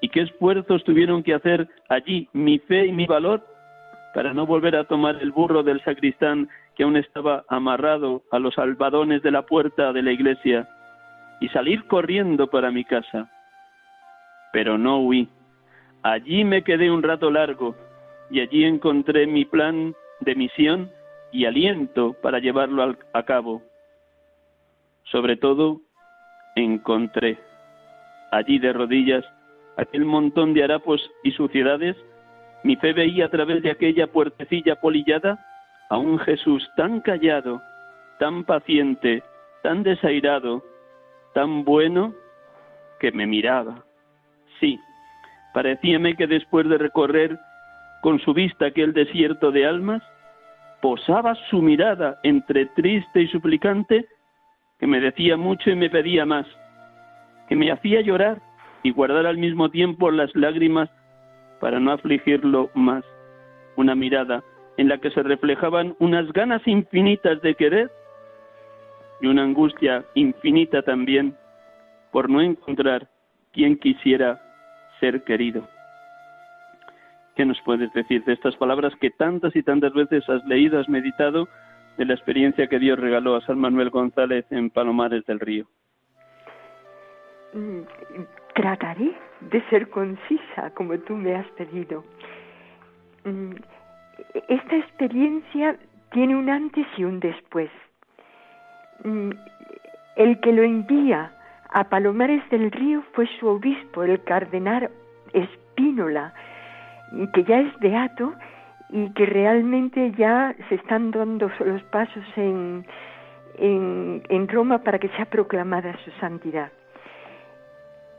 [0.00, 3.44] y qué esfuerzos tuvieron que hacer allí mi fe y mi valor
[4.16, 8.56] para no volver a tomar el burro del sacristán que aún estaba amarrado a los
[8.56, 10.66] albadones de la puerta de la iglesia
[11.38, 13.30] y salir corriendo para mi casa.
[14.54, 15.28] Pero no huí,
[16.02, 17.76] Allí me quedé un rato largo
[18.30, 20.90] y allí encontré mi plan de misión
[21.30, 23.60] y aliento para llevarlo a cabo.
[25.12, 25.82] Sobre todo,
[26.54, 27.36] encontré
[28.32, 29.26] allí de rodillas
[29.76, 31.96] aquel montón de harapos y suciedades,
[32.66, 35.38] mi fe veía a través de aquella puertecilla polillada
[35.88, 37.62] a un Jesús tan callado,
[38.18, 39.22] tan paciente,
[39.62, 40.64] tan desairado,
[41.32, 42.12] tan bueno,
[42.98, 43.84] que me miraba.
[44.58, 44.80] Sí,
[45.54, 47.38] parecíame que después de recorrer
[48.02, 50.02] con su vista aquel desierto de almas,
[50.82, 54.06] posaba su mirada entre triste y suplicante,
[54.80, 56.48] que me decía mucho y me pedía más,
[57.48, 58.38] que me hacía llorar
[58.82, 60.90] y guardar al mismo tiempo las lágrimas
[61.66, 63.04] para no afligirlo más.
[63.74, 64.44] Una mirada
[64.76, 67.90] en la que se reflejaban unas ganas infinitas de querer
[69.20, 71.34] y una angustia infinita también
[72.12, 73.08] por no encontrar
[73.52, 74.40] quien quisiera
[75.00, 75.66] ser querido.
[77.34, 80.88] ¿Qué nos puedes decir de estas palabras que tantas y tantas veces has leído, has
[80.88, 81.48] meditado,
[81.98, 85.66] de la experiencia que Dios regaló a San Manuel González en Palomares del Río?
[88.56, 92.02] Trataré de ser concisa como tú me has pedido.
[93.24, 93.52] Mm,
[94.48, 95.76] esta experiencia
[96.10, 97.68] tiene un antes y un después.
[99.04, 99.30] Mm,
[100.16, 101.32] el que lo envía
[101.68, 104.90] a Palomares del Río fue su obispo, el cardenal
[105.34, 106.32] Espínola,
[107.34, 108.32] que ya es beato
[108.88, 112.86] y que realmente ya se están dando los pasos en
[114.48, 116.72] Roma para que sea proclamada su santidad.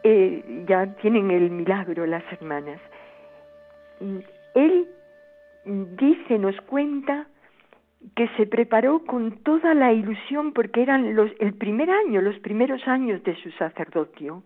[0.10, 2.80] Eh, ya tienen el milagro las hermanas.
[4.56, 4.88] Él
[5.65, 7.28] dice, nos cuenta
[8.15, 12.88] que se preparó con toda la ilusión porque eran los, el primer año, los primeros
[12.88, 14.43] años de su sacerdocio.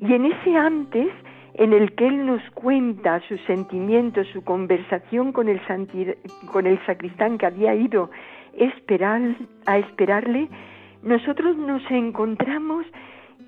[0.00, 1.08] Y en ese antes,
[1.54, 5.60] en el que él nos cuenta sus sentimientos, su conversación con el,
[6.52, 8.12] con el sacristán que había ido
[8.56, 9.22] esperar,
[9.66, 10.48] a esperarle,
[11.02, 12.86] nosotros nos encontramos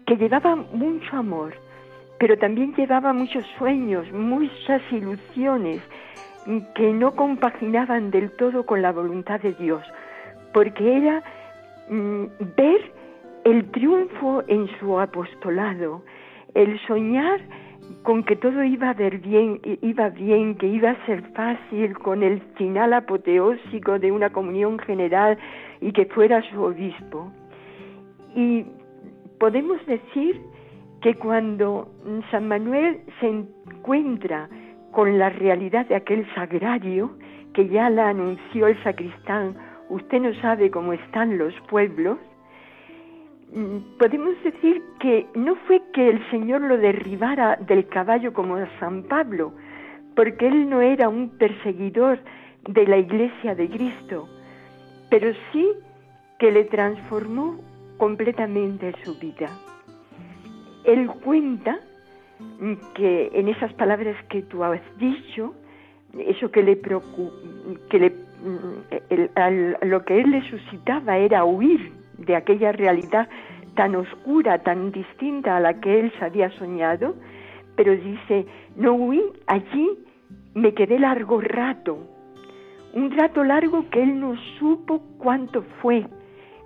[0.06, 1.54] que llevaba mucho amor,
[2.18, 5.80] pero también llevaba muchos sueños, muchas ilusiones
[6.74, 9.82] que no compaginaban del todo con la voluntad de Dios,
[10.52, 11.22] porque era
[11.88, 12.24] mm,
[12.56, 12.92] ver
[13.44, 16.02] el triunfo en su apostolado,
[16.54, 17.40] el soñar
[18.02, 22.22] con que todo iba a ver bien, iba bien, que iba a ser fácil con
[22.22, 25.38] el final apoteósico de una comunión general
[25.80, 27.30] y que fuera su obispo.
[28.34, 28.64] Y
[29.44, 30.40] podemos decir
[31.02, 31.86] que cuando
[32.30, 34.48] San Manuel se encuentra
[34.90, 37.10] con la realidad de aquel sagrario
[37.52, 39.54] que ya la anunció el sacristán,
[39.90, 42.16] usted no sabe cómo están los pueblos,
[43.52, 48.66] mm, podemos decir que no fue que el Señor lo derribara del caballo como a
[48.80, 49.52] San Pablo,
[50.16, 52.18] porque él no era un perseguidor
[52.66, 54.26] de la iglesia de Cristo,
[55.10, 55.68] pero sí
[56.38, 59.48] que le transformó completamente su vida.
[60.84, 61.78] Él cuenta
[62.94, 65.54] que en esas palabras que tú has dicho,
[66.18, 66.80] eso que le
[67.88, 68.12] que le,
[69.82, 73.28] lo que él le suscitaba era huir de aquella realidad
[73.74, 77.14] tan oscura, tan distinta a la que él se había soñado,
[77.76, 79.98] pero dice, no huí, allí
[80.54, 81.98] me quedé largo rato,
[82.92, 86.06] un rato largo que él no supo cuánto fue,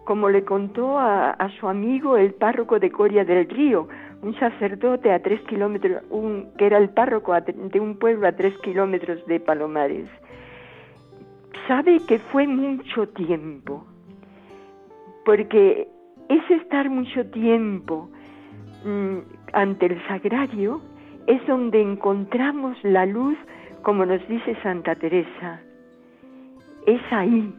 [0.09, 3.89] como le contó a, su amigo el párroco de Coria del Río,
[4.23, 6.03] un sacerdote a tres kilómetros,
[6.57, 10.09] que era el párroco de un pueblo a tres kilómetros de Palomares.
[11.67, 13.85] Sabe que fue mucho tiempo,
[15.27, 15.87] porque
[16.31, 18.09] ese estar mucho tiempo
[18.87, 19.19] mm,
[19.53, 20.81] ante el sagrario
[21.27, 23.37] es donde encontramos la luz,
[23.83, 25.61] como nos dice Santa Teresa.
[26.87, 27.53] Es ahí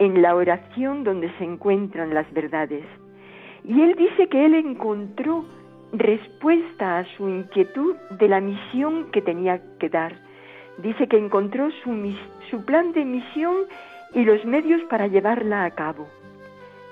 [0.00, 2.84] en la oración donde se encuentran las verdades.
[3.64, 5.44] Y él dice que él encontró
[5.92, 10.14] respuesta a su inquietud de la misión que tenía que dar.
[10.78, 13.54] Dice que encontró su, plan de misión
[14.14, 16.08] y los medios para llevarla a cabo.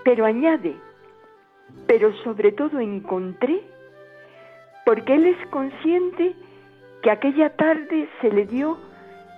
[0.04, 0.76] Pero añade,
[1.86, 3.62] pero sobre todo encontré,
[4.84, 6.34] porque él es consciente
[7.02, 8.76] que aquella tarde se le dio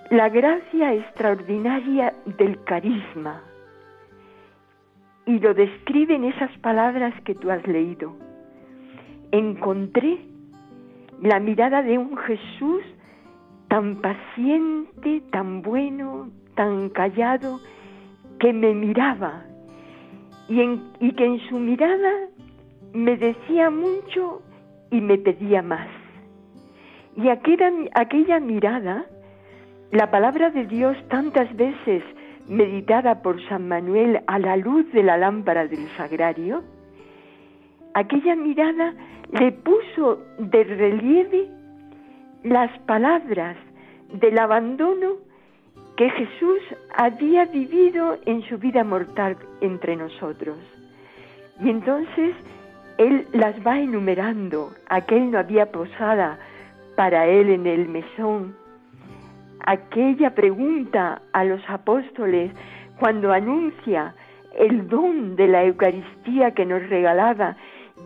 [0.09, 3.41] la gracia extraordinaria del carisma
[5.31, 8.13] y lo describe en esas palabras que tú has leído.
[9.31, 10.17] Encontré
[11.21, 12.83] la mirada de un Jesús
[13.69, 17.61] tan paciente, tan bueno, tan callado,
[18.39, 19.45] que me miraba
[20.49, 22.11] y, que en su mirada
[22.91, 24.41] me decía mucho
[24.89, 25.87] y me pedía más.
[27.15, 29.05] Y aquella mirada,
[29.91, 32.03] la palabra de Dios tantas veces
[32.47, 36.63] meditada por San Manuel a la luz de la lámpara del sagrario,
[37.93, 38.93] aquella mirada
[39.31, 41.47] le puso de relieve
[42.43, 43.57] las palabras
[44.13, 45.13] del abandono
[45.95, 46.59] que Jesús
[46.95, 50.57] había vivido en su vida mortal entre nosotros.
[51.59, 52.35] Y entonces
[52.97, 54.71] Él las va enumerando.
[54.89, 56.39] Aquel no había posada
[56.95, 58.55] para Él en el mesón.
[59.65, 62.51] Aquella pregunta a los apóstoles
[62.99, 64.15] cuando anuncia
[64.57, 67.55] el don de la Eucaristía que nos regalaba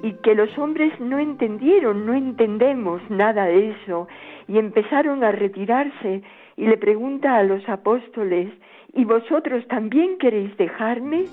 [0.04, 4.08] y que los hombres no entendieron, no entendemos nada de eso,
[4.48, 6.22] y empezaron a retirarse,
[6.58, 8.50] y le pregunta a los apóstoles,
[8.94, 11.26] ¿y vosotros también queréis dejarme?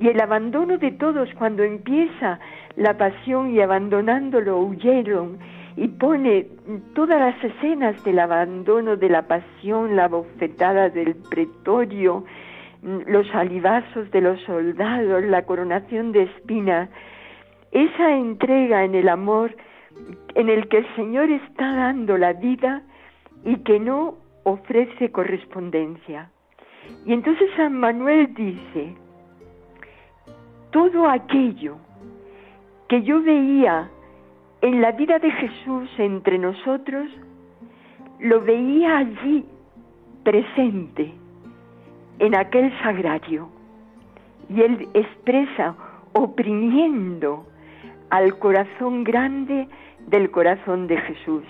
[0.00, 2.40] Y el abandono de todos cuando empieza
[2.76, 5.38] la pasión y abandonándolo huyeron,
[5.76, 6.46] y pone
[6.94, 12.24] todas las escenas del abandono de la pasión, la bofetada del pretorio,
[12.82, 16.88] los alibazos de los soldados, la coronación de espinas,
[17.72, 19.56] esa entrega en el amor
[20.34, 22.82] en el que el Señor está dando la vida
[23.44, 26.30] y que no ofrece correspondencia.
[27.06, 28.94] Y entonces San Manuel dice,
[30.70, 31.76] todo aquello
[32.88, 33.88] que yo veía
[34.64, 37.06] en la vida de Jesús entre nosotros,
[38.18, 39.44] lo veía allí
[40.22, 41.12] presente,
[42.18, 43.50] en aquel sagrario.
[44.48, 45.76] Y él expresa
[46.14, 47.44] oprimiendo
[48.08, 49.68] al corazón grande
[50.06, 51.44] del corazón de Jesús.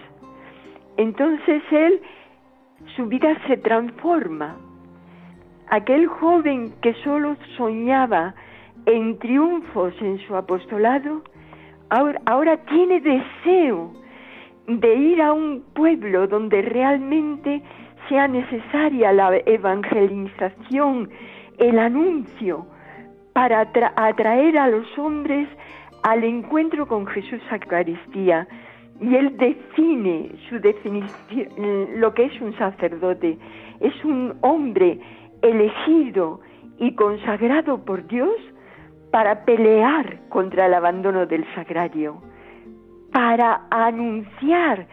[0.97, 2.01] Entonces él,
[2.97, 4.57] su vida se transforma.
[5.69, 8.35] Aquel joven que solo soñaba
[8.87, 11.23] en triunfos en su apostolado,
[11.91, 13.93] ahora, tiene deseo
[14.67, 17.63] de ir a un pueblo donde realmente
[18.09, 21.11] sea necesaria la evangelización,
[21.59, 22.67] el anuncio,
[23.33, 25.49] para atraer a los hombres
[26.03, 28.47] al encuentro con Jesús Eucaristía
[29.01, 33.39] y él define su definición, lo que es un sacerdote.
[33.81, 35.01] Es un hombre
[35.43, 36.41] elegido
[36.79, 38.35] y consagrado por Dios
[39.15, 42.21] para pelear contra el abandono del sagrario,
[43.13, 44.89] para anunciar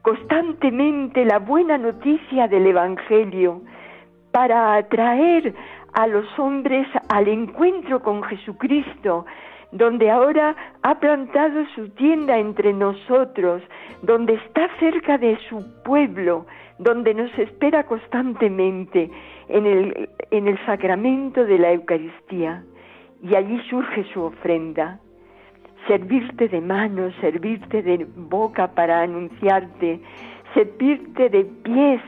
[0.00, 3.60] constantemente la buena noticia del Evangelio,
[4.32, 5.54] para atraer
[5.92, 9.26] a los hombres al encuentro con Jesucristo,
[9.70, 13.60] donde ahora ha plantado su tienda entre nosotros,
[14.00, 16.46] donde está cerca de su pueblo,
[16.78, 19.10] donde nos espera constantemente
[19.48, 22.64] en el, en el sacramento de la Eucaristía.
[23.22, 25.00] Y allí surge su ofrenda.
[25.86, 30.00] Servirte de mano, servirte de boca para anunciarte,
[30.54, 32.00] servirte de pies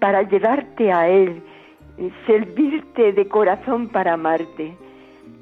[0.00, 1.42] para llevarte a Él,
[2.26, 4.76] servirte de corazón para amarte.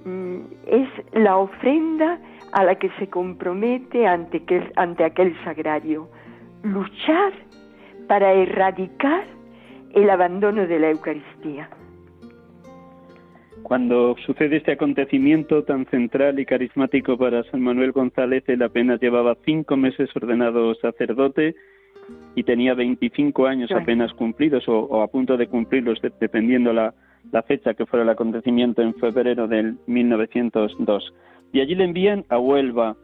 [0.05, 2.19] Mm, es la ofrenda
[2.53, 6.09] a la que se compromete ante aquel sagrario.
[6.63, 7.33] Luchar
[8.09, 9.25] para erradicar
[9.95, 11.69] el abandono de la Eucaristía.
[13.63, 19.37] Cuando sucede este acontecimiento tan central y carismático para San Manuel González, él apenas llevaba
[19.45, 21.55] cinco meses ordenado sacerdote
[22.35, 26.95] y tenía 25 años apenas cumplidos o, a punto de cumplirlos, dependiendo la,
[27.31, 31.13] la fecha que fuera el acontecimiento en febrero del 1902.
[31.53, 32.97] Y allí le envían a Huelva.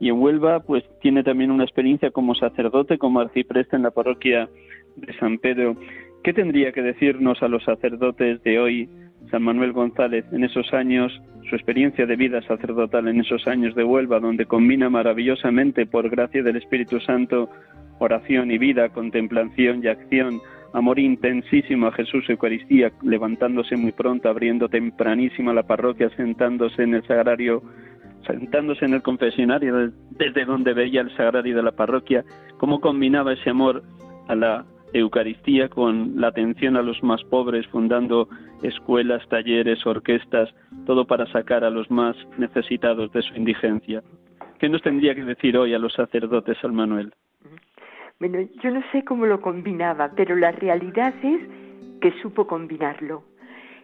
[0.00, 4.48] Y en Huelva, pues tiene también una experiencia como sacerdote, como arcipreste en la parroquia
[4.96, 5.76] de San Pedro.
[6.24, 8.88] ¿Qué tendría que decirnos a los sacerdotes de hoy
[9.30, 11.12] San Manuel González en esos años,
[11.48, 16.42] su experiencia de vida sacerdotal en esos años de Huelva, donde combina maravillosamente, por gracia
[16.42, 17.50] del Espíritu Santo,
[17.98, 20.40] oración y vida, contemplación y acción,
[20.72, 27.06] amor intensísimo a Jesús Eucaristía, levantándose muy pronto, abriendo tempranísimo la parroquia, sentándose en el
[27.06, 27.62] sagrario,
[28.26, 32.24] sentándose en el confesionario desde donde veía el sagrario de la parroquia,
[32.58, 33.82] cómo combinaba ese amor
[34.28, 38.28] a la Eucaristía con la atención a los más pobres, fundando
[38.62, 40.52] escuelas, talleres, orquestas,
[40.86, 44.02] todo para sacar a los más necesitados de su indigencia.
[44.58, 47.14] ¿Qué nos tendría que decir hoy a los sacerdotes, San Manuel?
[48.18, 51.40] Bueno, yo no sé cómo lo combinaba, pero la realidad es
[52.00, 53.24] que supo combinarlo.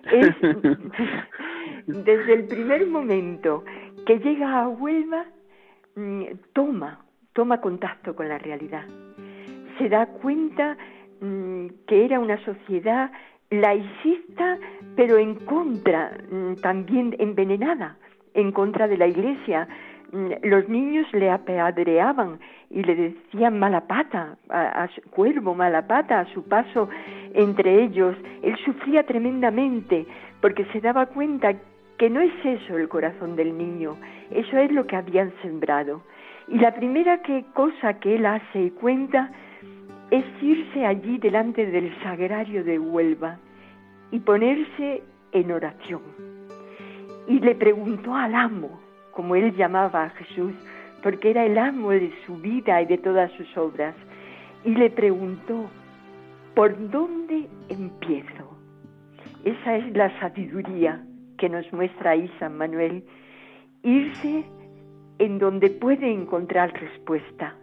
[1.86, 3.64] desde el primer momento
[4.06, 5.24] que llega a Huelva,
[5.94, 7.00] mm, toma,
[7.32, 8.84] toma contacto con la realidad.
[9.78, 10.76] Se da cuenta
[11.20, 13.10] mm, que era una sociedad
[13.50, 14.58] laicista,
[14.96, 17.96] pero en contra, mm, también envenenada,
[18.34, 19.68] en contra de la Iglesia.
[20.12, 22.38] mm, los niños le apedreaban
[22.70, 26.88] y le decían mala pata, a, su cuervo mala pata, a su paso
[27.34, 28.16] entre ellos.
[28.42, 30.06] Él sufría tremendamente
[30.40, 31.54] porque se daba cuenta
[31.98, 33.96] que no es eso el corazón del niño,
[34.30, 36.02] eso es lo que habían sembrado.
[36.48, 39.32] Y la primera que, cosa que él hace y cuenta
[40.10, 43.38] es irse allí delante del sagrario de Huelva
[44.10, 45.02] y ponerse
[45.32, 46.02] en oración.
[47.26, 48.80] Y le preguntó al amo,
[49.10, 50.52] como él llamaba a Jesús,
[51.02, 53.94] porque era el amo de su vida y de todas sus obras,
[54.64, 55.68] y le preguntó,
[56.54, 58.56] ¿por dónde empiezo?
[59.44, 61.04] Esa es la sabiduría
[61.38, 63.04] que nos muestra ahí San Manuel,
[63.82, 64.44] irse
[65.18, 67.54] en donde puede encontrar respuesta,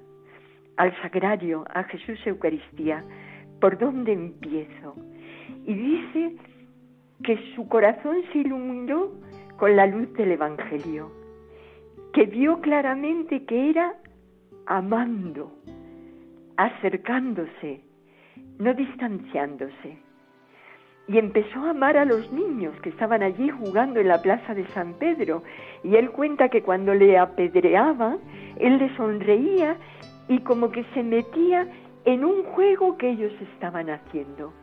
[0.77, 3.03] al sagrario, a Jesús Eucaristía,
[3.59, 4.95] ¿por dónde empiezo?
[5.65, 6.35] Y dice
[7.23, 9.11] que su corazón se iluminó
[9.57, 11.11] con la luz del Evangelio,
[12.13, 13.95] que vio claramente que era
[14.65, 15.53] amando,
[16.57, 17.81] acercándose,
[18.59, 19.97] no distanciándose.
[21.07, 24.65] Y empezó a amar a los niños que estaban allí jugando en la plaza de
[24.67, 25.43] San Pedro.
[25.83, 28.17] Y él cuenta que cuando le apedreaba,
[28.57, 29.77] él le sonreía
[30.27, 31.67] y como que se metía
[32.05, 34.53] en un juego que ellos estaban haciendo.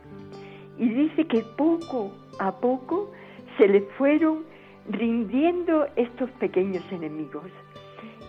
[0.77, 3.11] Y dice que poco a poco
[3.57, 4.43] se le fueron
[4.89, 7.45] rindiendo estos pequeños enemigos.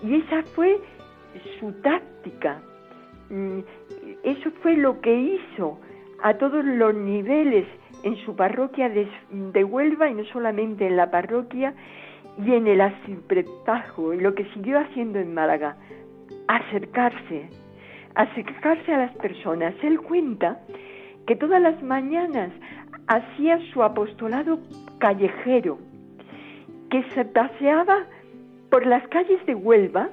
[0.02, 0.80] Y esa fue
[1.58, 2.60] su táctica.
[3.30, 3.60] Mm,
[4.22, 5.78] eso fue lo que hizo
[6.22, 7.66] a todos los niveles
[8.02, 11.74] en su parroquia de, Huelva y no solamente en la parroquia
[12.38, 15.76] y en el arciprestajo y lo que siguió haciendo en Málaga,
[16.56, 17.48] acercarse,
[18.14, 19.74] acercarse a las personas.
[19.82, 20.60] Él cuenta
[21.26, 22.50] que todas las mañanas
[23.06, 24.58] hacía su apostolado
[24.98, 25.78] callejero,
[26.90, 28.06] que se paseaba
[28.70, 30.10] por las calles de Huelva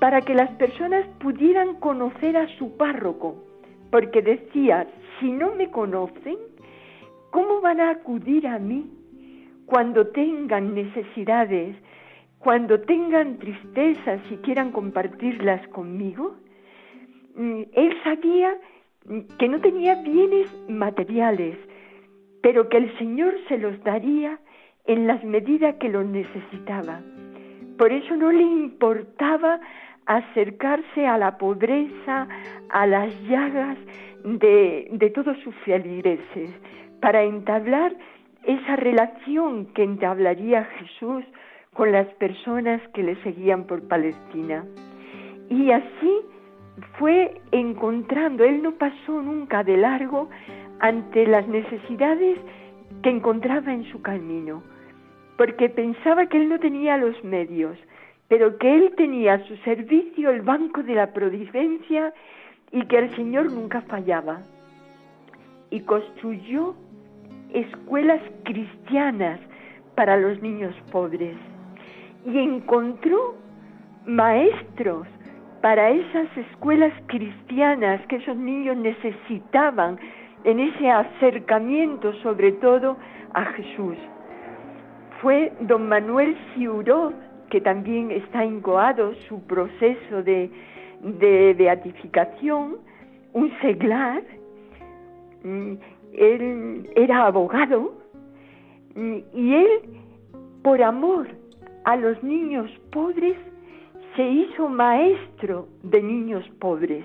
[0.00, 3.36] para que las personas pudieran conocer a su párroco,
[3.90, 4.86] porque decía,
[5.20, 6.36] si no me conocen,
[7.30, 8.90] ¿cómo van a acudir a mí
[9.66, 11.76] cuando tengan necesidades,
[12.42, 16.34] cuando tengan tristezas y quieran compartirlas conmigo?
[17.36, 18.56] Mm, él sabía
[19.38, 21.56] que no tenía bienes materiales,
[22.42, 24.38] pero que el Señor se los daría
[24.86, 27.00] en las medidas que los necesitaba.
[27.78, 29.60] Por eso no le importaba
[30.06, 32.26] acercarse a la pobreza,
[32.70, 33.78] a las llagas
[34.24, 36.50] de, de todos sus feligreses,
[37.00, 37.94] para entablar
[38.44, 41.24] esa relación que entablaría Jesús
[41.74, 44.64] con las personas que le seguían por Palestina.
[45.48, 46.20] Y así
[46.98, 50.28] fue encontrando, él no pasó nunca de largo
[50.80, 52.38] ante las necesidades
[53.02, 54.62] que encontraba en su camino,
[55.38, 57.78] porque pensaba que él no tenía los medios,
[58.28, 62.12] pero que él tenía a su servicio el banco de la providencia
[62.70, 64.42] y que el Señor nunca fallaba.
[65.70, 66.74] Y construyó
[67.52, 69.40] escuelas cristianas
[69.94, 71.36] para los niños pobres
[72.24, 73.34] y encontró
[74.06, 75.06] maestros
[75.60, 79.98] para esas escuelas cristianas que esos niños necesitaban
[80.44, 82.96] en ese acercamiento sobre todo
[83.32, 83.96] a Jesús.
[85.20, 87.12] Fue don Manuel Ciuró,
[87.48, 90.50] que también está incoado su proceso de,
[91.00, 92.78] de beatificación,
[93.32, 94.22] un seglar,
[95.44, 95.74] mm,
[96.14, 97.94] él era abogado,
[98.96, 99.68] mm, y él,
[100.62, 101.28] por amor
[101.84, 103.36] a los niños pobres,
[104.16, 107.04] se hizo maestro de niños pobres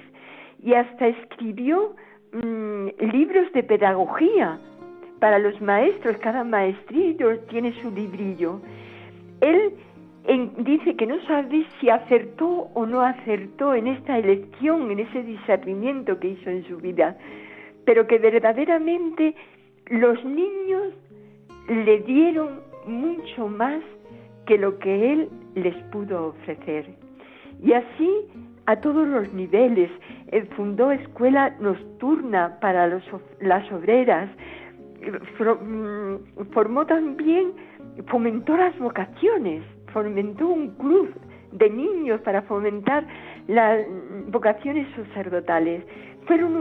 [0.63, 1.95] y hasta escribió
[2.33, 4.59] mm, libros de pedagogía
[5.19, 8.61] para los maestros, cada maestrillo tiene su librillo.
[9.41, 9.73] Él
[10.59, 16.19] dice que no sabe si acertó o no acertó en esta elección, en ese discernimiento
[16.19, 17.17] que hizo en su vida,
[17.85, 19.35] pero que verdaderamente
[19.87, 20.93] los niños
[21.69, 23.81] le dieron mucho más
[24.47, 26.85] que lo que él les pudo ofrecer.
[27.61, 28.09] Y así
[28.67, 29.89] a todos los niveles.
[30.27, 34.29] Él fundó escuela nocturna para las obreras,
[35.01, 36.15] mm,
[36.53, 37.53] formó también,
[38.07, 41.13] fomentó las vocaciones, fomentó un club
[41.53, 43.07] de niños para fomentar
[43.47, 43.85] las
[44.27, 45.83] vocaciones sacerdotales.
[46.27, 46.57] Fueron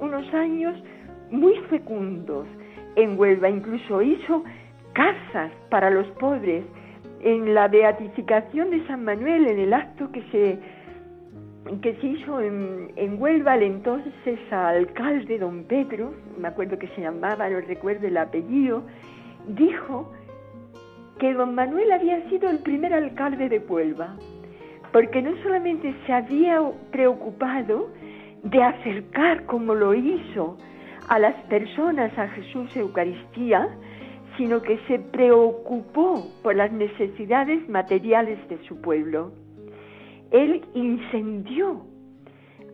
[0.00, 0.82] unos años
[1.30, 2.46] muy fecundos
[2.96, 4.42] en Huelva, incluso hizo
[4.94, 6.64] casas para los pobres,
[7.22, 10.58] en la beatificación de San Manuel, en el acto que se,
[11.80, 14.12] que se hizo en, Huelva, el entonces
[14.50, 18.82] alcalde don Pedro, me acuerdo que se llamaba, no recuerdo el apellido,
[19.48, 20.12] dijo
[21.18, 24.16] que don Manuel había sido el primer alcalde de Huelva,
[24.92, 27.90] porque no solamente se había preocupado
[28.42, 30.56] de acercar como lo hizo
[31.08, 33.68] a las personas a Jesús Eucaristía,
[34.36, 39.32] sino que se preocupó por las necesidades materiales de su pueblo.
[40.30, 41.82] Él incendió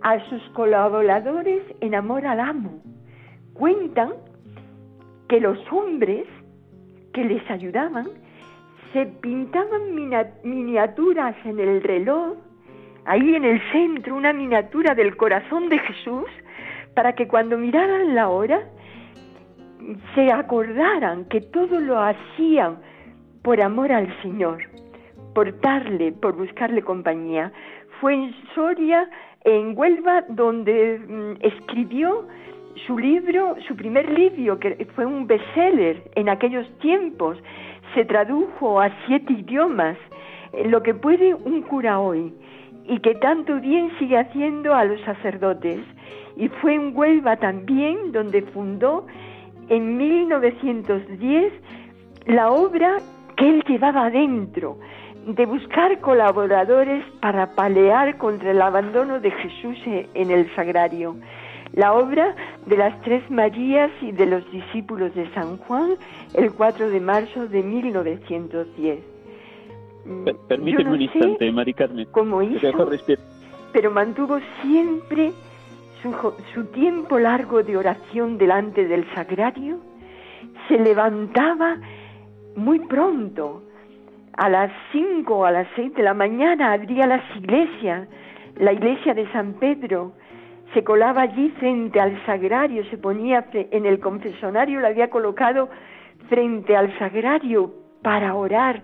[0.03, 2.81] a sus colaboradores en amor al amo.
[3.55, 4.13] Cuentan
[5.29, 6.27] que los hombres
[7.13, 8.07] que les ayudaban
[8.93, 9.95] se pintaban
[10.45, 12.37] miniaturas en el reloj,
[13.05, 16.29] ahí en el centro, una miniatura del corazón de Jesús,
[16.95, 18.63] para que cuando miraran la hora
[20.14, 22.79] se acordaran que todo lo hacían
[23.43, 24.62] por amor al Señor,
[25.35, 27.53] por darle, por buscarle compañía.
[28.01, 29.09] Fue en Soria,
[29.45, 32.27] en Huelva, donde mm, escribió
[32.87, 37.39] su libro, su primer libro, que fue un bestseller en aquellos tiempos,
[37.95, 39.97] se tradujo a siete idiomas,
[40.53, 42.35] eh, lo que puede un cura hoy,
[42.89, 45.81] y que tanto bien sigue haciendo a los sacerdotes.
[46.37, 49.07] Y fue en Huelva también donde fundó
[49.69, 51.53] en 1910
[52.27, 52.99] la obra
[53.37, 54.79] que él llevaba adentro,
[55.27, 59.77] de buscar colaboradores para palear contra el abandono de Jesús
[60.14, 61.17] en el sagrario.
[61.73, 62.35] La obra
[62.67, 65.97] de las Tres Marías y de los discípulos de San Juan,
[66.35, 69.01] el 4 de marzo de 1910.
[70.49, 72.07] permíteme un instante, Mari Carmen.
[72.12, 72.61] ¿Cómo hizo?
[73.73, 75.33] Pero mantuvo siempre
[76.55, 79.79] su, tiempo largo de oración delante del sagrario,
[80.69, 81.77] se levantaba
[82.57, 83.63] muy pronto,
[84.37, 88.07] a las cinco o a las seis de la mañana abría las iglesias,
[88.57, 90.13] la iglesia de San Pedro,
[90.75, 95.71] se colaba allí frente al sagrario, se ponía en el confesonario, lo había colocado
[96.29, 98.83] frente al sagrario para orar,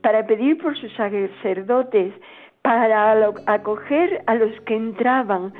[0.00, 2.14] para pedir por sus sacerdotes,
[2.62, 5.52] para acoger a los que entraban,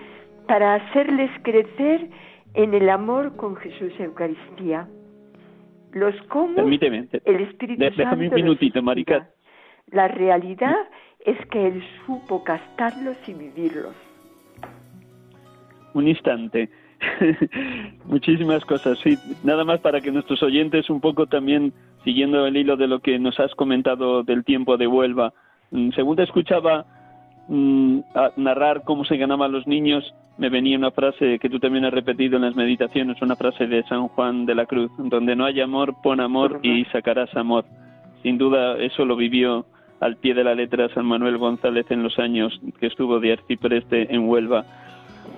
[0.47, 2.09] para hacerles crecer
[2.55, 4.89] en el amor con Jesús Eucaristía.
[5.93, 9.31] Los cómo Permíteme, el Espíritu Santo un minutito, Marica.
[9.91, 10.75] La realidad
[11.25, 13.95] es que Él supo castarlos y vivirlos.
[15.95, 16.69] Un instante.
[18.07, 19.17] Muchísimas cosas, sí.
[19.45, 21.73] Nada más para que nuestros oyentes un poco también,
[22.03, 25.33] siguiendo el hilo de lo que nos has comentado del tiempo de Huelva,
[25.71, 26.87] mm, según te escuchaba
[27.49, 27.99] mm,
[28.37, 32.37] narrar cómo se ganaban los niños, me venía una frase que tú también has repetido
[32.37, 35.95] en las meditaciones, una frase de San Juan de la Cruz, donde no hay amor,
[36.03, 37.65] pon amor y sacarás amor.
[38.23, 39.67] Sin duda eso lo vivió
[40.01, 44.13] al pie de la letra San Manuel González en los años que estuvo de arcipreste
[44.15, 44.65] en Huelva.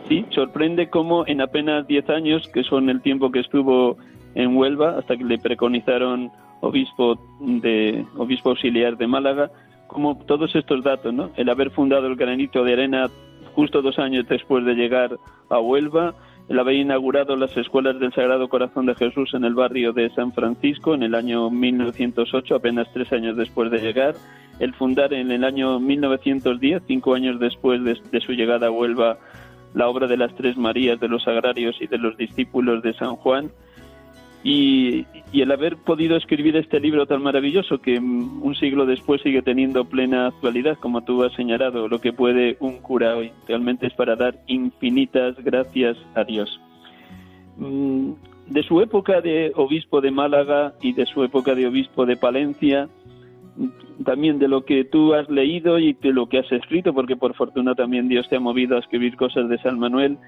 [0.08, 3.96] Sí, sorprende cómo en apenas 10 años, que son el tiempo que estuvo
[4.34, 6.30] en Huelva, hasta que le preconizaron
[6.60, 9.50] obispo, de, obispo auxiliar de Málaga,
[9.96, 11.30] como todos estos datos, ¿no?
[11.36, 13.08] El haber fundado el granito de arena
[13.54, 15.16] justo dos años después de llegar
[15.48, 16.14] a Huelva,
[16.50, 20.34] el haber inaugurado las escuelas del Sagrado Corazón de Jesús en el barrio de San
[20.34, 24.14] Francisco en el año 1908, apenas tres años después de llegar,
[24.60, 29.16] el fundar en el año 1910, cinco años después de, de su llegada a Huelva,
[29.72, 33.16] la obra de las Tres Marías, de los Agrarios y de los discípulos de San
[33.16, 33.50] Juan,
[34.48, 39.42] y, el haber podido escribir este libro tan maravilloso que mm, un siglo después sigue
[39.42, 43.94] teniendo plena actualidad, como tú has señalado, lo que puede un cura hoy, realmente es
[43.94, 46.60] para dar infinitas gracias a Dios.
[47.56, 48.12] Mm,
[48.46, 52.88] de su época de obispo de Málaga y de su época de obispo de Palencia,
[53.56, 57.16] mm, también de lo que tú has leído y de lo que has escrito, porque
[57.16, 60.18] por fortuna también Dios te ha movido a escribir cosas de San Manuel,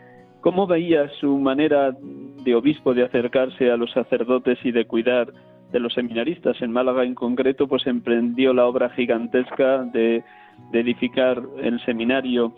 [0.41, 5.33] ¿Cómo veía su manera de obispo de acercarse a los sacerdotes y de cuidar
[5.73, 6.61] de los seminaristas?
[6.63, 10.23] En Málaga en concreto, pues emprendió la obra gigantesca de,
[10.73, 12.53] edificar el seminario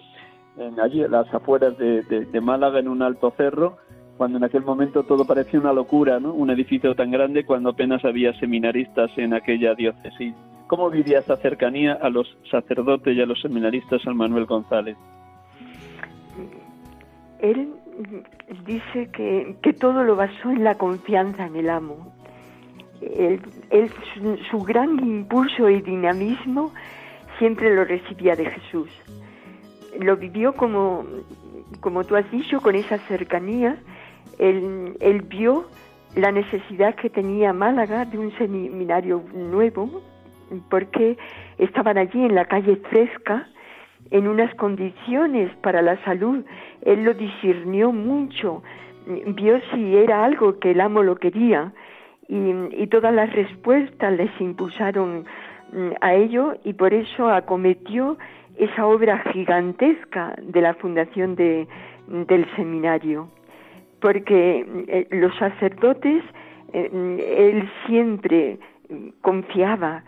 [0.59, 3.78] en allí, en las afueras de, Málaga, en un alto cerro,
[4.18, 6.35] cuando en aquel momento todo parecía una locura, ¿no?
[6.35, 10.35] Un edificio tan grande cuando apenas había seminaristas en aquella diócesis.
[10.66, 14.99] ¿Cómo vivía esa cercanía a los sacerdotes y a los seminaristas San Manuel González?
[17.41, 17.74] Él
[18.64, 22.12] dice que, que, todo lo basó en la confianza en el amo.
[23.01, 23.41] Él,
[24.51, 26.72] su, gran impulso y dinamismo
[27.38, 28.91] siempre lo recibía de Jesús.
[29.99, 31.05] Lo vivió como,
[31.80, 33.78] como tú has dicho, con esa cercanía.
[34.38, 35.66] Él, él vio
[36.14, 40.03] la necesidad que tenía Málaga de un seminario nuevo,
[40.68, 41.16] porque
[41.59, 43.49] estaban allí en la calle Fresca,
[44.11, 46.44] en unas condiciones para la salud.
[46.82, 48.62] Él lo discernió mucho,
[49.26, 51.72] vio si era algo que el amo lo quería
[52.28, 55.24] y, todas las respuestas les impulsaron
[55.72, 58.18] mm, a ello y por eso acometió
[58.56, 61.66] esa obra gigantesca de la fundación de,
[62.06, 63.28] del seminario,
[64.00, 66.22] porque eh, los sacerdotes,
[66.72, 68.58] eh, él siempre
[69.22, 70.04] confiaba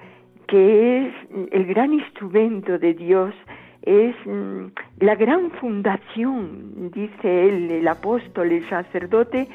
[0.47, 1.15] que es
[1.51, 3.35] el gran instrumento de Dios,
[3.83, 4.67] es mm,
[5.01, 9.49] la gran fundación, dice él, el apóstol, el sacerdote,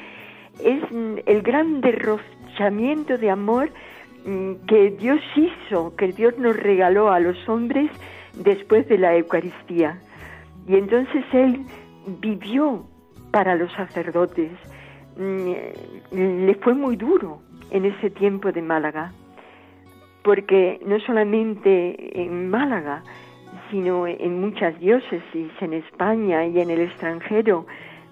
[0.62, 3.70] es mm, el gran derrochamiento de amor
[4.26, 7.90] mm, que Dios hizo, que Dios nos regaló a los hombres
[8.34, 9.98] después de la Eucaristía.
[10.66, 11.64] Y entonces él
[12.20, 12.84] vivió
[13.30, 14.50] para los sacerdotes.
[15.16, 19.12] Le fue muy duro en ese tiempo de Málaga,
[20.22, 23.02] porque no solamente en Málaga,
[23.70, 27.66] sino en muchas diócesis, en España y en el extranjero,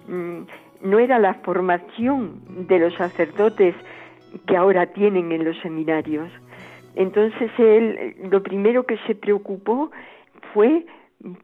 [0.07, 0.41] mm,
[0.81, 3.75] no era la formación de los sacerdotes
[4.45, 6.29] que ahora tienen en los seminarios.
[6.95, 9.91] Entonces él lo primero que se preocupó
[10.53, 10.85] fue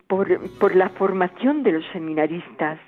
[0.07, 0.28] por,
[0.59, 2.80] por la formación de los seminaristas.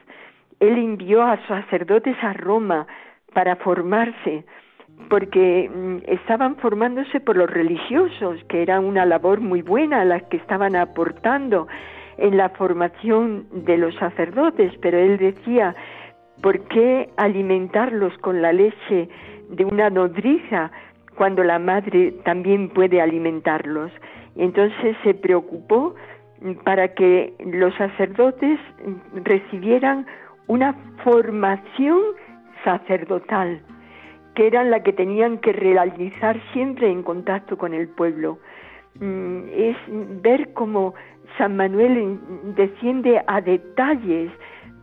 [0.59, 2.87] Él envió a sacerdotes a Roma
[3.33, 4.45] para formarse
[5.09, 10.37] porque mm, estaban formándose por los religiosos, que era una labor muy buena la que
[10.37, 11.67] estaban aportando
[12.17, 15.75] en la formación de los sacerdotes, pero él decía,
[16.41, 19.09] ¿por qué alimentarlos con la leche
[19.49, 20.71] de una nodriza
[21.15, 23.91] cuando la madre también puede alimentarlos?
[24.35, 25.95] Y entonces se preocupó
[26.41, 30.05] mm, para que los sacerdotes mm, recibieran
[30.47, 30.73] una
[31.03, 31.99] formación
[32.63, 33.61] sacerdotal
[34.35, 38.37] que eran la que tenían que realizar siempre en contacto con el pueblo.
[38.99, 39.77] Mm, es
[40.21, 40.93] ver cómo
[41.37, 42.19] San Manuel
[42.55, 44.31] desciende a detalles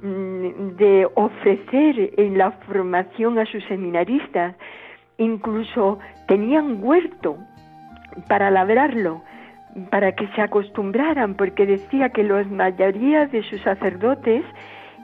[0.02, 4.56] mm, de ofrecer en la formación a sus seminaristas,
[5.18, 7.36] incluso tenían huerto
[8.28, 9.22] para labrarlo,
[9.90, 14.44] para que se acostumbraran, porque decía que la mayoría de sus sacerdotes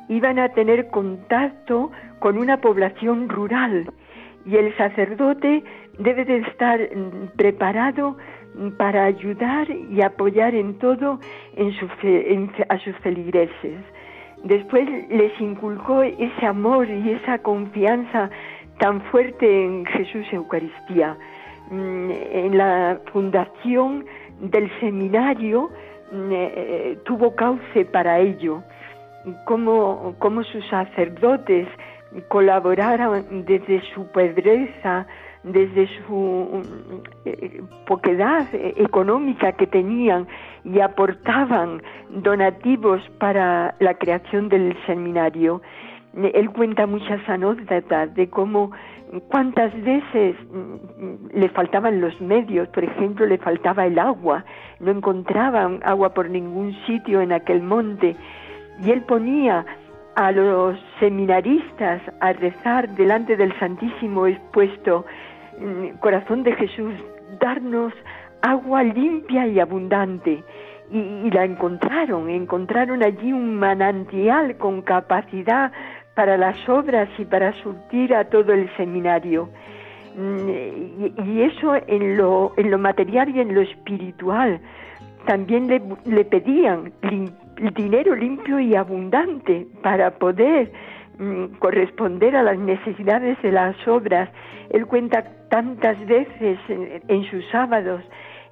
[0.09, 3.87] iban a tener contacto con una población rural
[4.49, 5.63] y el sacerdote
[5.99, 8.17] debe de estar mm, preparado
[8.55, 11.21] mm, para ayudar y apoyar en todo
[12.69, 13.79] a sus feligreses.
[14.45, 18.31] Después les inculcó ese amor y esa confianza
[18.79, 21.17] tan fuerte en Jesús Eucaristía.
[21.71, 24.07] Mm, en la fundación
[24.41, 25.71] del seminario
[26.11, 28.63] eh, tuvo cauce para ello,
[29.45, 31.69] como, como sus sacerdotes
[32.29, 35.07] colaboraron desde su pobreza,
[35.43, 36.63] desde su
[37.25, 40.27] eh, poquedad económica que tenían
[40.65, 45.63] y aportaban donativos para la creación del seminario.
[46.15, 48.73] Él cuenta muchas anécdotas de cómo
[49.29, 54.45] cuántas veces mm, le faltaban los medios, por ejemplo, le faltaba el agua,
[54.81, 58.17] no encontraban agua por ningún sitio en aquel monte
[58.83, 59.65] y él ponía
[60.19, 65.07] a los seminaristas a rezar delante del Santísimo expuesto
[65.61, 66.93] mm, Corazón de Jesús,
[67.39, 67.93] darnos
[68.43, 70.43] agua limpia y abundante.
[70.91, 75.71] Y, la encontraron, encontraron allí un manantial con capacidad
[76.17, 79.49] para las obras y para surtir a todo el seminario.
[80.17, 84.59] Mm, y, eso en lo, en lo material y en lo espiritual.
[85.27, 86.93] También le, le pedían
[87.75, 90.73] dinero limpio y abundante para poder
[91.19, 94.31] mm, corresponder a las necesidades de las obras.
[94.71, 98.03] Él cuenta tantas veces en, sus sábados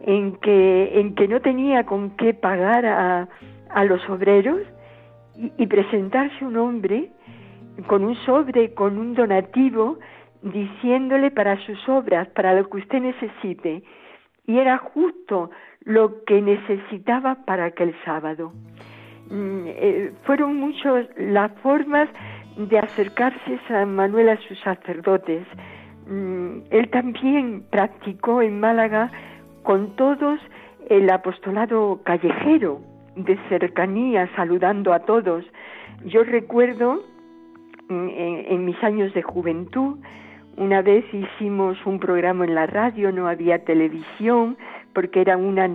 [0.01, 3.29] en que, en que no tenía con qué pagar a,
[3.71, 4.61] a los obreros
[5.37, 7.11] y, y, presentarse un hombre
[7.87, 9.99] con un sobre, con un donativo,
[10.43, 13.83] diciéndole para sus obras, para lo que usted necesite.
[14.47, 15.51] Y era justo
[15.85, 18.53] lo que necesitaba para aquel sábado.
[19.31, 22.09] Mm, eh, fueron muchas las formas
[22.57, 25.47] de acercarse San Manuel a sus sacerdotes.
[26.07, 29.11] Mm, él también practicó en Málaga
[29.63, 30.39] con todos
[30.89, 32.81] el apostolado callejero,
[33.17, 35.45] de cercanía, saludando a todos.
[36.05, 37.03] Yo recuerdo
[37.89, 39.99] mm, en mis años de juventud,
[40.57, 44.57] una vez hicimos un programa en la radio, no había televisión,
[44.97, 45.69] porque era una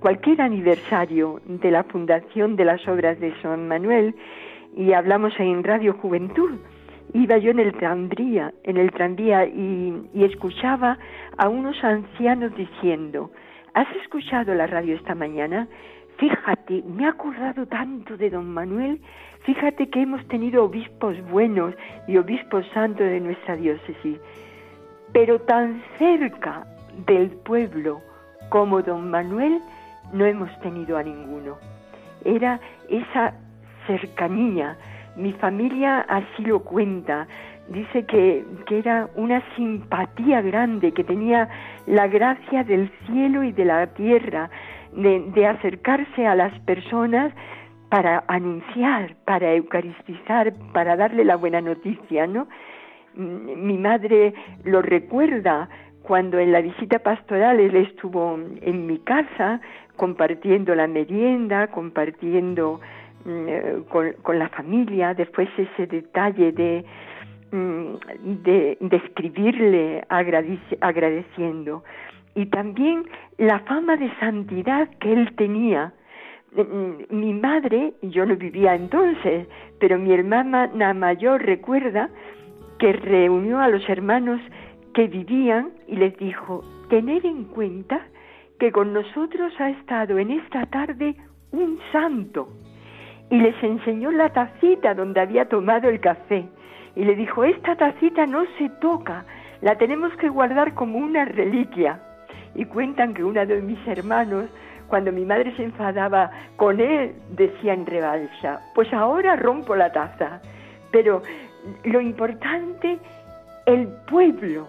[0.00, 4.16] cualquier aniversario de la fundación de las obras de San Manuel
[4.76, 6.58] y hablamos en Radio Juventud.
[7.14, 10.98] Iba yo en el tranvía, en el tranvía y, y escuchaba
[11.38, 13.30] a unos ancianos diciendo,
[13.74, 15.68] ¿has escuchado la radio esta mañana?
[16.18, 19.00] Fíjate, me ha acordado tanto de don Manuel,
[19.44, 21.76] fíjate que hemos tenido obispos buenos
[22.08, 24.18] y obispos santos de nuestra diócesis
[25.12, 26.66] pero tan cerca
[27.06, 28.02] del pueblo
[28.48, 29.60] como don Manuel
[30.12, 31.56] no hemos tenido a ninguno.
[32.24, 33.34] Era esa
[33.86, 34.76] cercanía,
[35.16, 37.26] mi familia así lo cuenta,
[37.68, 41.48] dice que, que, era una simpatía grande, que tenía
[41.86, 44.50] la gracia del cielo y de la tierra,
[44.92, 47.32] de, acercarse a las personas
[47.90, 52.48] para anunciar, para eucaristizar, para darle la buena noticia, ¿no?
[53.14, 54.34] Mi madre
[54.64, 55.68] lo recuerda
[56.06, 59.60] cuando en la visita pastoral él estuvo en mi casa
[59.96, 62.80] compartiendo la merienda, compartiendo
[63.24, 63.82] mm, eh,
[64.22, 66.84] con, la familia, después ese detalle de,
[67.50, 67.94] mm,
[68.44, 70.04] de,
[70.78, 71.82] agradeciendo.
[72.36, 73.02] Y también
[73.38, 75.92] la fama de santidad que él tenía.
[76.54, 79.48] Mm, mi madre, yo no vivía entonces,
[79.80, 82.10] pero mi hermana mayor recuerda
[82.78, 84.40] que reunió a los hermanos
[84.96, 88.00] que vivían y les dijo, tener en cuenta
[88.58, 91.14] que con nosotros ha estado en esta tarde
[91.52, 92.48] un santo.
[93.28, 96.46] Y les enseñó la tacita donde había tomado el café.
[96.94, 99.26] Y le dijo, esta tacita no se toca,
[99.60, 102.00] la tenemos que guardar como una reliquia.
[102.54, 104.46] Y cuentan que uno de mis hermanos,
[104.88, 110.40] cuando mi madre se enfadaba con él, decía en rebalsa, pues ahora rompo la taza.
[110.90, 111.20] Pero
[111.84, 112.98] lo importante,
[113.66, 114.68] el pueblo,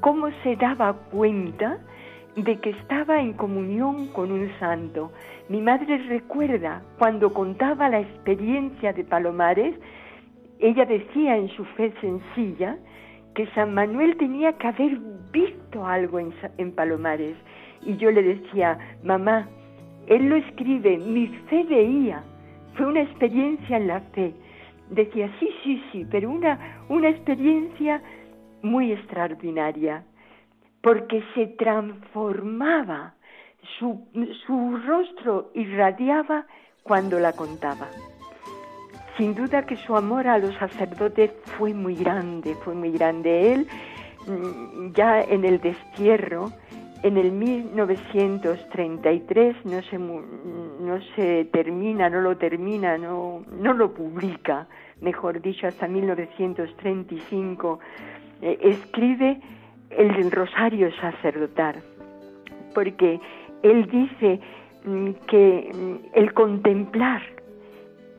[0.00, 1.78] cómo se daba cuenta
[2.36, 5.12] de que estaba en comunión con un santo.
[5.48, 9.74] Mi madre recuerda cuando contaba la experiencia de Palomares,
[10.58, 12.76] ella decía en su fe sencilla
[13.34, 14.98] que San Manuel tenía que haber
[15.32, 17.36] visto algo en, Palomares.
[17.82, 19.48] Y yo le decía, mamá,
[20.06, 22.22] él lo escribe, mi fe veía,
[22.74, 24.34] fue una experiencia en la fe.
[24.90, 28.02] Decía, sí, sí, sí, pero una, una experiencia
[28.62, 30.04] muy extraordinaria
[30.80, 33.14] porque se transformaba,
[33.78, 34.06] su,
[34.46, 36.46] su rostro irradiaba
[36.82, 37.88] cuando la contaba.
[39.18, 43.52] Sin duda que su amor a los sacerdotes fue muy grande, fue muy grande.
[43.52, 43.66] Él,
[44.26, 46.50] mm, ya en el destierro,
[47.02, 54.68] en el 1933, no se, no se termina, no lo termina, no, no lo publica,
[55.00, 57.80] mejor dicho, hasta 1935,
[58.42, 59.40] eh, escribe
[59.90, 61.82] el rosario sacerdotal,
[62.74, 63.20] porque
[63.62, 64.40] él dice
[64.84, 67.22] mm, que mm, el contemplar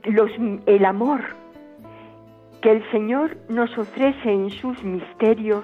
[0.04, 0.32] los,
[0.66, 1.22] el amor
[2.62, 5.64] que el Señor nos ofrece en sus misterios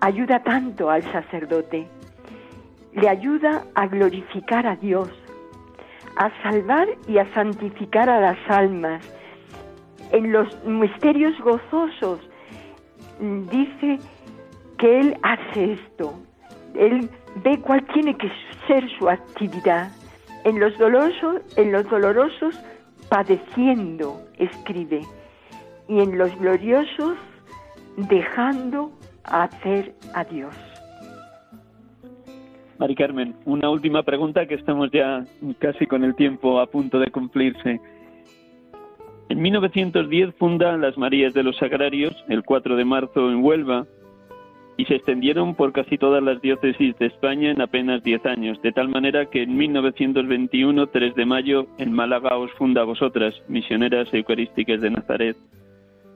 [0.00, 1.86] ayuda tanto al sacerdote.
[2.92, 5.10] Le ayuda a glorificar a Dios,
[6.16, 9.02] a salvar y a santificar a las almas.
[10.12, 12.20] En los misterios gozosos
[13.20, 13.98] dice
[14.78, 16.14] que Él hace esto.
[16.74, 17.08] Él
[17.42, 18.30] ve cuál tiene que
[18.66, 19.90] ser su actividad.
[20.44, 22.58] En los dolorosos, en los dolorosos
[23.08, 25.00] padeciendo, escribe.
[25.88, 27.16] Y en los gloriosos,
[27.96, 28.90] dejando
[29.24, 30.54] hacer a Dios.
[32.78, 35.24] Mari Carmen, una última pregunta que estamos ya
[35.58, 37.80] casi con el tiempo a punto de cumplirse.
[39.28, 43.86] En 1910 funda las Marías de los Sagrarios, el 4 de marzo en Huelva,
[44.76, 48.72] y se extendieron por casi todas las diócesis de España en apenas 10 años, de
[48.72, 54.80] tal manera que en 1921, 3 de mayo, en Málaga os funda vosotras, misioneras eucarísticas
[54.80, 55.36] de Nazaret.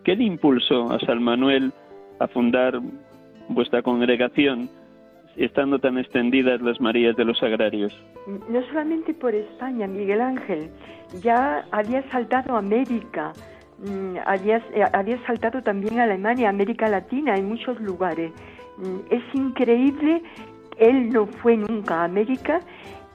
[0.04, 1.72] ¿Qué le impulsó a San Manuel
[2.18, 2.80] a fundar
[3.48, 4.70] vuestra congregación,
[5.36, 7.92] estando tan extendidas las Marías de los Agrarios?
[8.48, 10.70] No solamente por España, Miguel Ángel,
[11.22, 13.32] ya había saltado América,
[13.80, 18.30] Mm, había, eh, había saltado también Alemania, América Latina, en muchos lugares.
[18.76, 20.22] Mm, es increíble,
[20.76, 22.60] él no fue nunca a América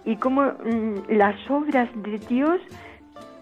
[0.05, 2.59] y cómo mm, las obras de Dios,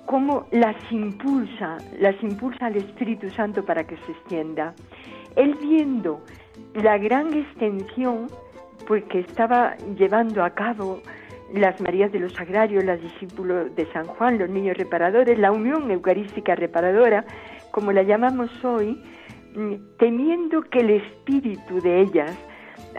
[0.06, 4.74] cómo las impulsa, las impulsa al Espíritu Santo para que se extienda.
[5.38, 6.22] Él viendo
[6.74, 8.28] la gran extensión,
[8.88, 11.02] pues que estaba llevando a cabo
[11.54, 15.90] las Marías de los Sagrarios, las discípulos de San Juan, los niños reparadores, la unión
[15.92, 17.26] eucarística reparadora,
[17.72, 19.02] como la llamamos hoy,
[19.56, 22.36] mm, temiendo que el espíritu de ellas,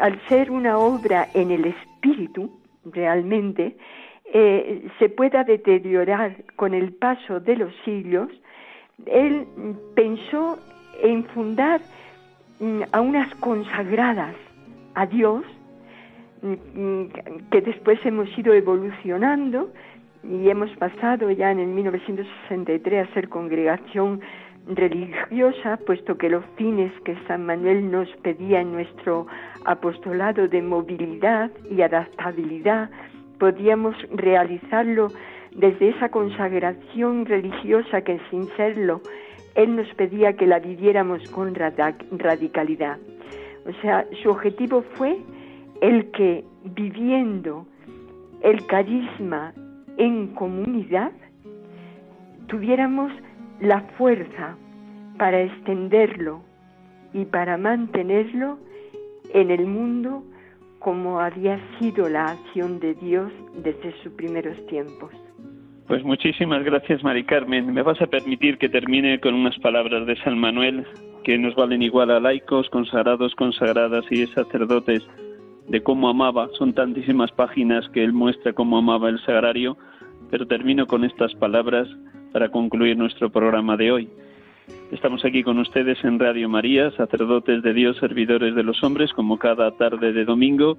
[0.00, 2.50] al ser una obra en el espíritu,
[2.84, 3.76] realmente,
[4.32, 8.28] eh, se pueda deteriorar con el paso de los siglos,
[9.06, 9.46] él
[9.94, 10.58] pensó
[11.02, 11.80] en fundar
[12.60, 14.34] mm, a unas consagradas
[14.94, 15.44] a Dios,
[17.50, 19.70] que después hemos ido evolucionando
[20.22, 24.20] y hemos pasado ya en el 1963 a ser congregación
[24.66, 29.26] religiosa, puesto que los fines que San Manuel nos pedía en nuestro
[29.64, 32.90] apostolado de movilidad y adaptabilidad,
[33.38, 35.08] podíamos realizarlo
[35.52, 39.00] desde esa consagración religiosa que sin serlo,
[39.54, 42.98] Él nos pedía que la viviéramos con radicalidad.
[43.66, 45.18] O sea, su objetivo fue
[45.80, 47.66] el que viviendo
[48.42, 49.52] el carisma
[49.96, 51.12] en comunidad,
[52.46, 53.12] tuviéramos
[53.60, 54.56] la fuerza
[55.18, 56.42] para extenderlo
[57.12, 58.58] y para mantenerlo
[59.32, 60.24] en el mundo
[60.78, 65.10] como había sido la acción de Dios desde sus primeros tiempos.
[65.86, 67.72] Pues muchísimas gracias, Mari Carmen.
[67.72, 70.86] Me vas a permitir que termine con unas palabras de San Manuel
[71.24, 75.02] que nos valen igual a laicos, consagrados, consagradas y sacerdotes
[75.68, 76.48] de cómo amaba.
[76.58, 79.76] Son tantísimas páginas que él muestra cómo amaba el sagrario,
[80.30, 81.88] pero termino con estas palabras
[82.32, 84.08] para concluir nuestro programa de hoy.
[84.90, 89.38] Estamos aquí con ustedes en Radio María, sacerdotes de Dios, servidores de los hombres, como
[89.38, 90.78] cada tarde de domingo.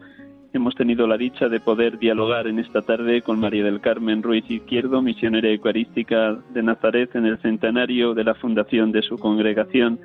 [0.54, 4.50] Hemos tenido la dicha de poder dialogar en esta tarde con María del Carmen Ruiz
[4.50, 10.00] Izquierdo, misionera eucarística de Nazaret en el centenario de la fundación de su congregación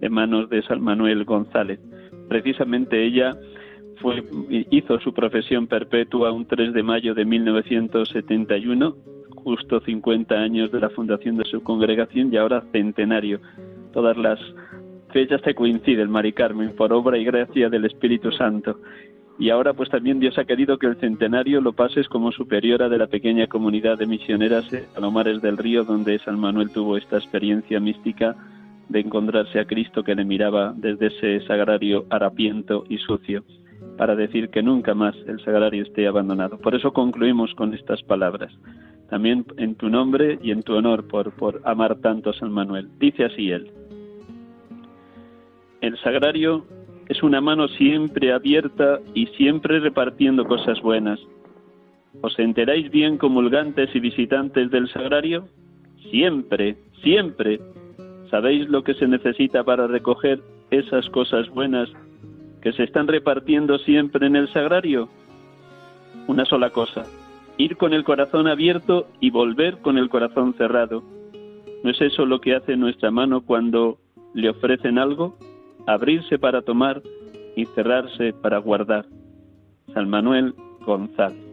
[0.00, 1.78] de manos de San Manuel González.
[2.28, 3.36] Precisamente ella
[4.70, 8.96] hizo su profesión perpetua un 3 de mayo de 1971,
[9.36, 13.40] justo 50 años de la fundación de su congregación y ahora centenario.
[13.92, 14.38] Todas las
[15.12, 18.78] fechas se coinciden, Mari Carmen, por obra y gracia del Espíritu Santo.
[19.38, 22.98] Y ahora pues también Dios ha querido que el centenario lo pases como superiora de
[22.98, 27.80] la pequeña comunidad de misioneras de Palomares del Río, donde San Manuel tuvo esta experiencia
[27.80, 28.36] mística
[28.88, 33.42] de encontrarse a Cristo que le miraba desde ese sagrario harapiento y sucio,
[33.96, 36.58] para decir que nunca más el sagrario esté abandonado.
[36.58, 38.52] Por eso concluimos con estas palabras.
[39.08, 42.88] También en tu nombre y en tu honor por, por amar tanto a San Manuel.
[42.98, 43.70] Dice así él.
[45.80, 46.64] El sagrario
[47.08, 51.20] es una mano siempre abierta y siempre repartiendo cosas buenas.
[52.20, 55.48] ¿Os enteráis bien comulgantes y visitantes del sagrario?
[56.10, 57.58] Siempre, siempre
[58.32, 60.40] ¿Sabéis lo que se necesita para recoger
[60.70, 61.90] esas cosas buenas
[62.62, 65.08] que se están repartiendo siempre en el sagrario?
[66.28, 67.04] Una sola cosa,
[67.58, 71.02] ir con el corazón abierto y volver con el corazón cerrado.
[71.82, 73.98] ¿No es eso lo que hace nuestra mano cuando
[74.32, 75.36] le ofrecen algo?
[75.86, 77.02] Abrirse para tomar
[77.56, 79.06] y cerrarse para guardar.
[79.92, 80.54] San Manuel
[80.86, 81.52] González.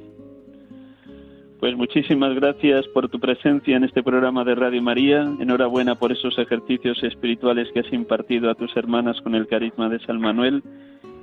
[1.60, 5.24] Pues muchísimas gracias por tu presencia en este programa de Radio María.
[5.40, 10.00] Enhorabuena por esos ejercicios espirituales que has impartido a tus hermanas con el carisma de
[10.00, 10.64] San Manuel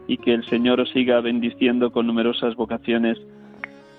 [0.07, 3.19] y que el Señor os siga bendiciendo con numerosas vocaciones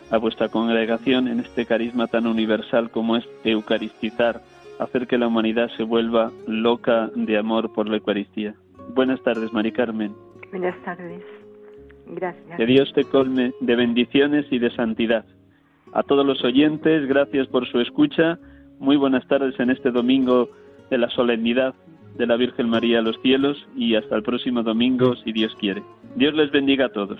[0.09, 4.41] a vuestra congregación en este carisma tan universal como es eucaristizar,
[4.79, 8.55] hacer que la humanidad se vuelva loca de amor por la Eucaristía.
[8.93, 10.13] Buenas tardes, Mari Carmen.
[10.51, 11.23] Buenas tardes.
[12.05, 12.57] Gracias.
[12.57, 15.25] Que Dios te colme de bendiciones y de santidad.
[15.93, 18.39] A todos los oyentes, gracias por su escucha.
[18.79, 20.49] Muy buenas tardes en este domingo
[20.89, 21.73] de la solemnidad
[22.15, 25.83] de la Virgen María a los cielos y hasta el próximo domingo, si Dios quiere.
[26.15, 27.19] Dios les bendiga a todos.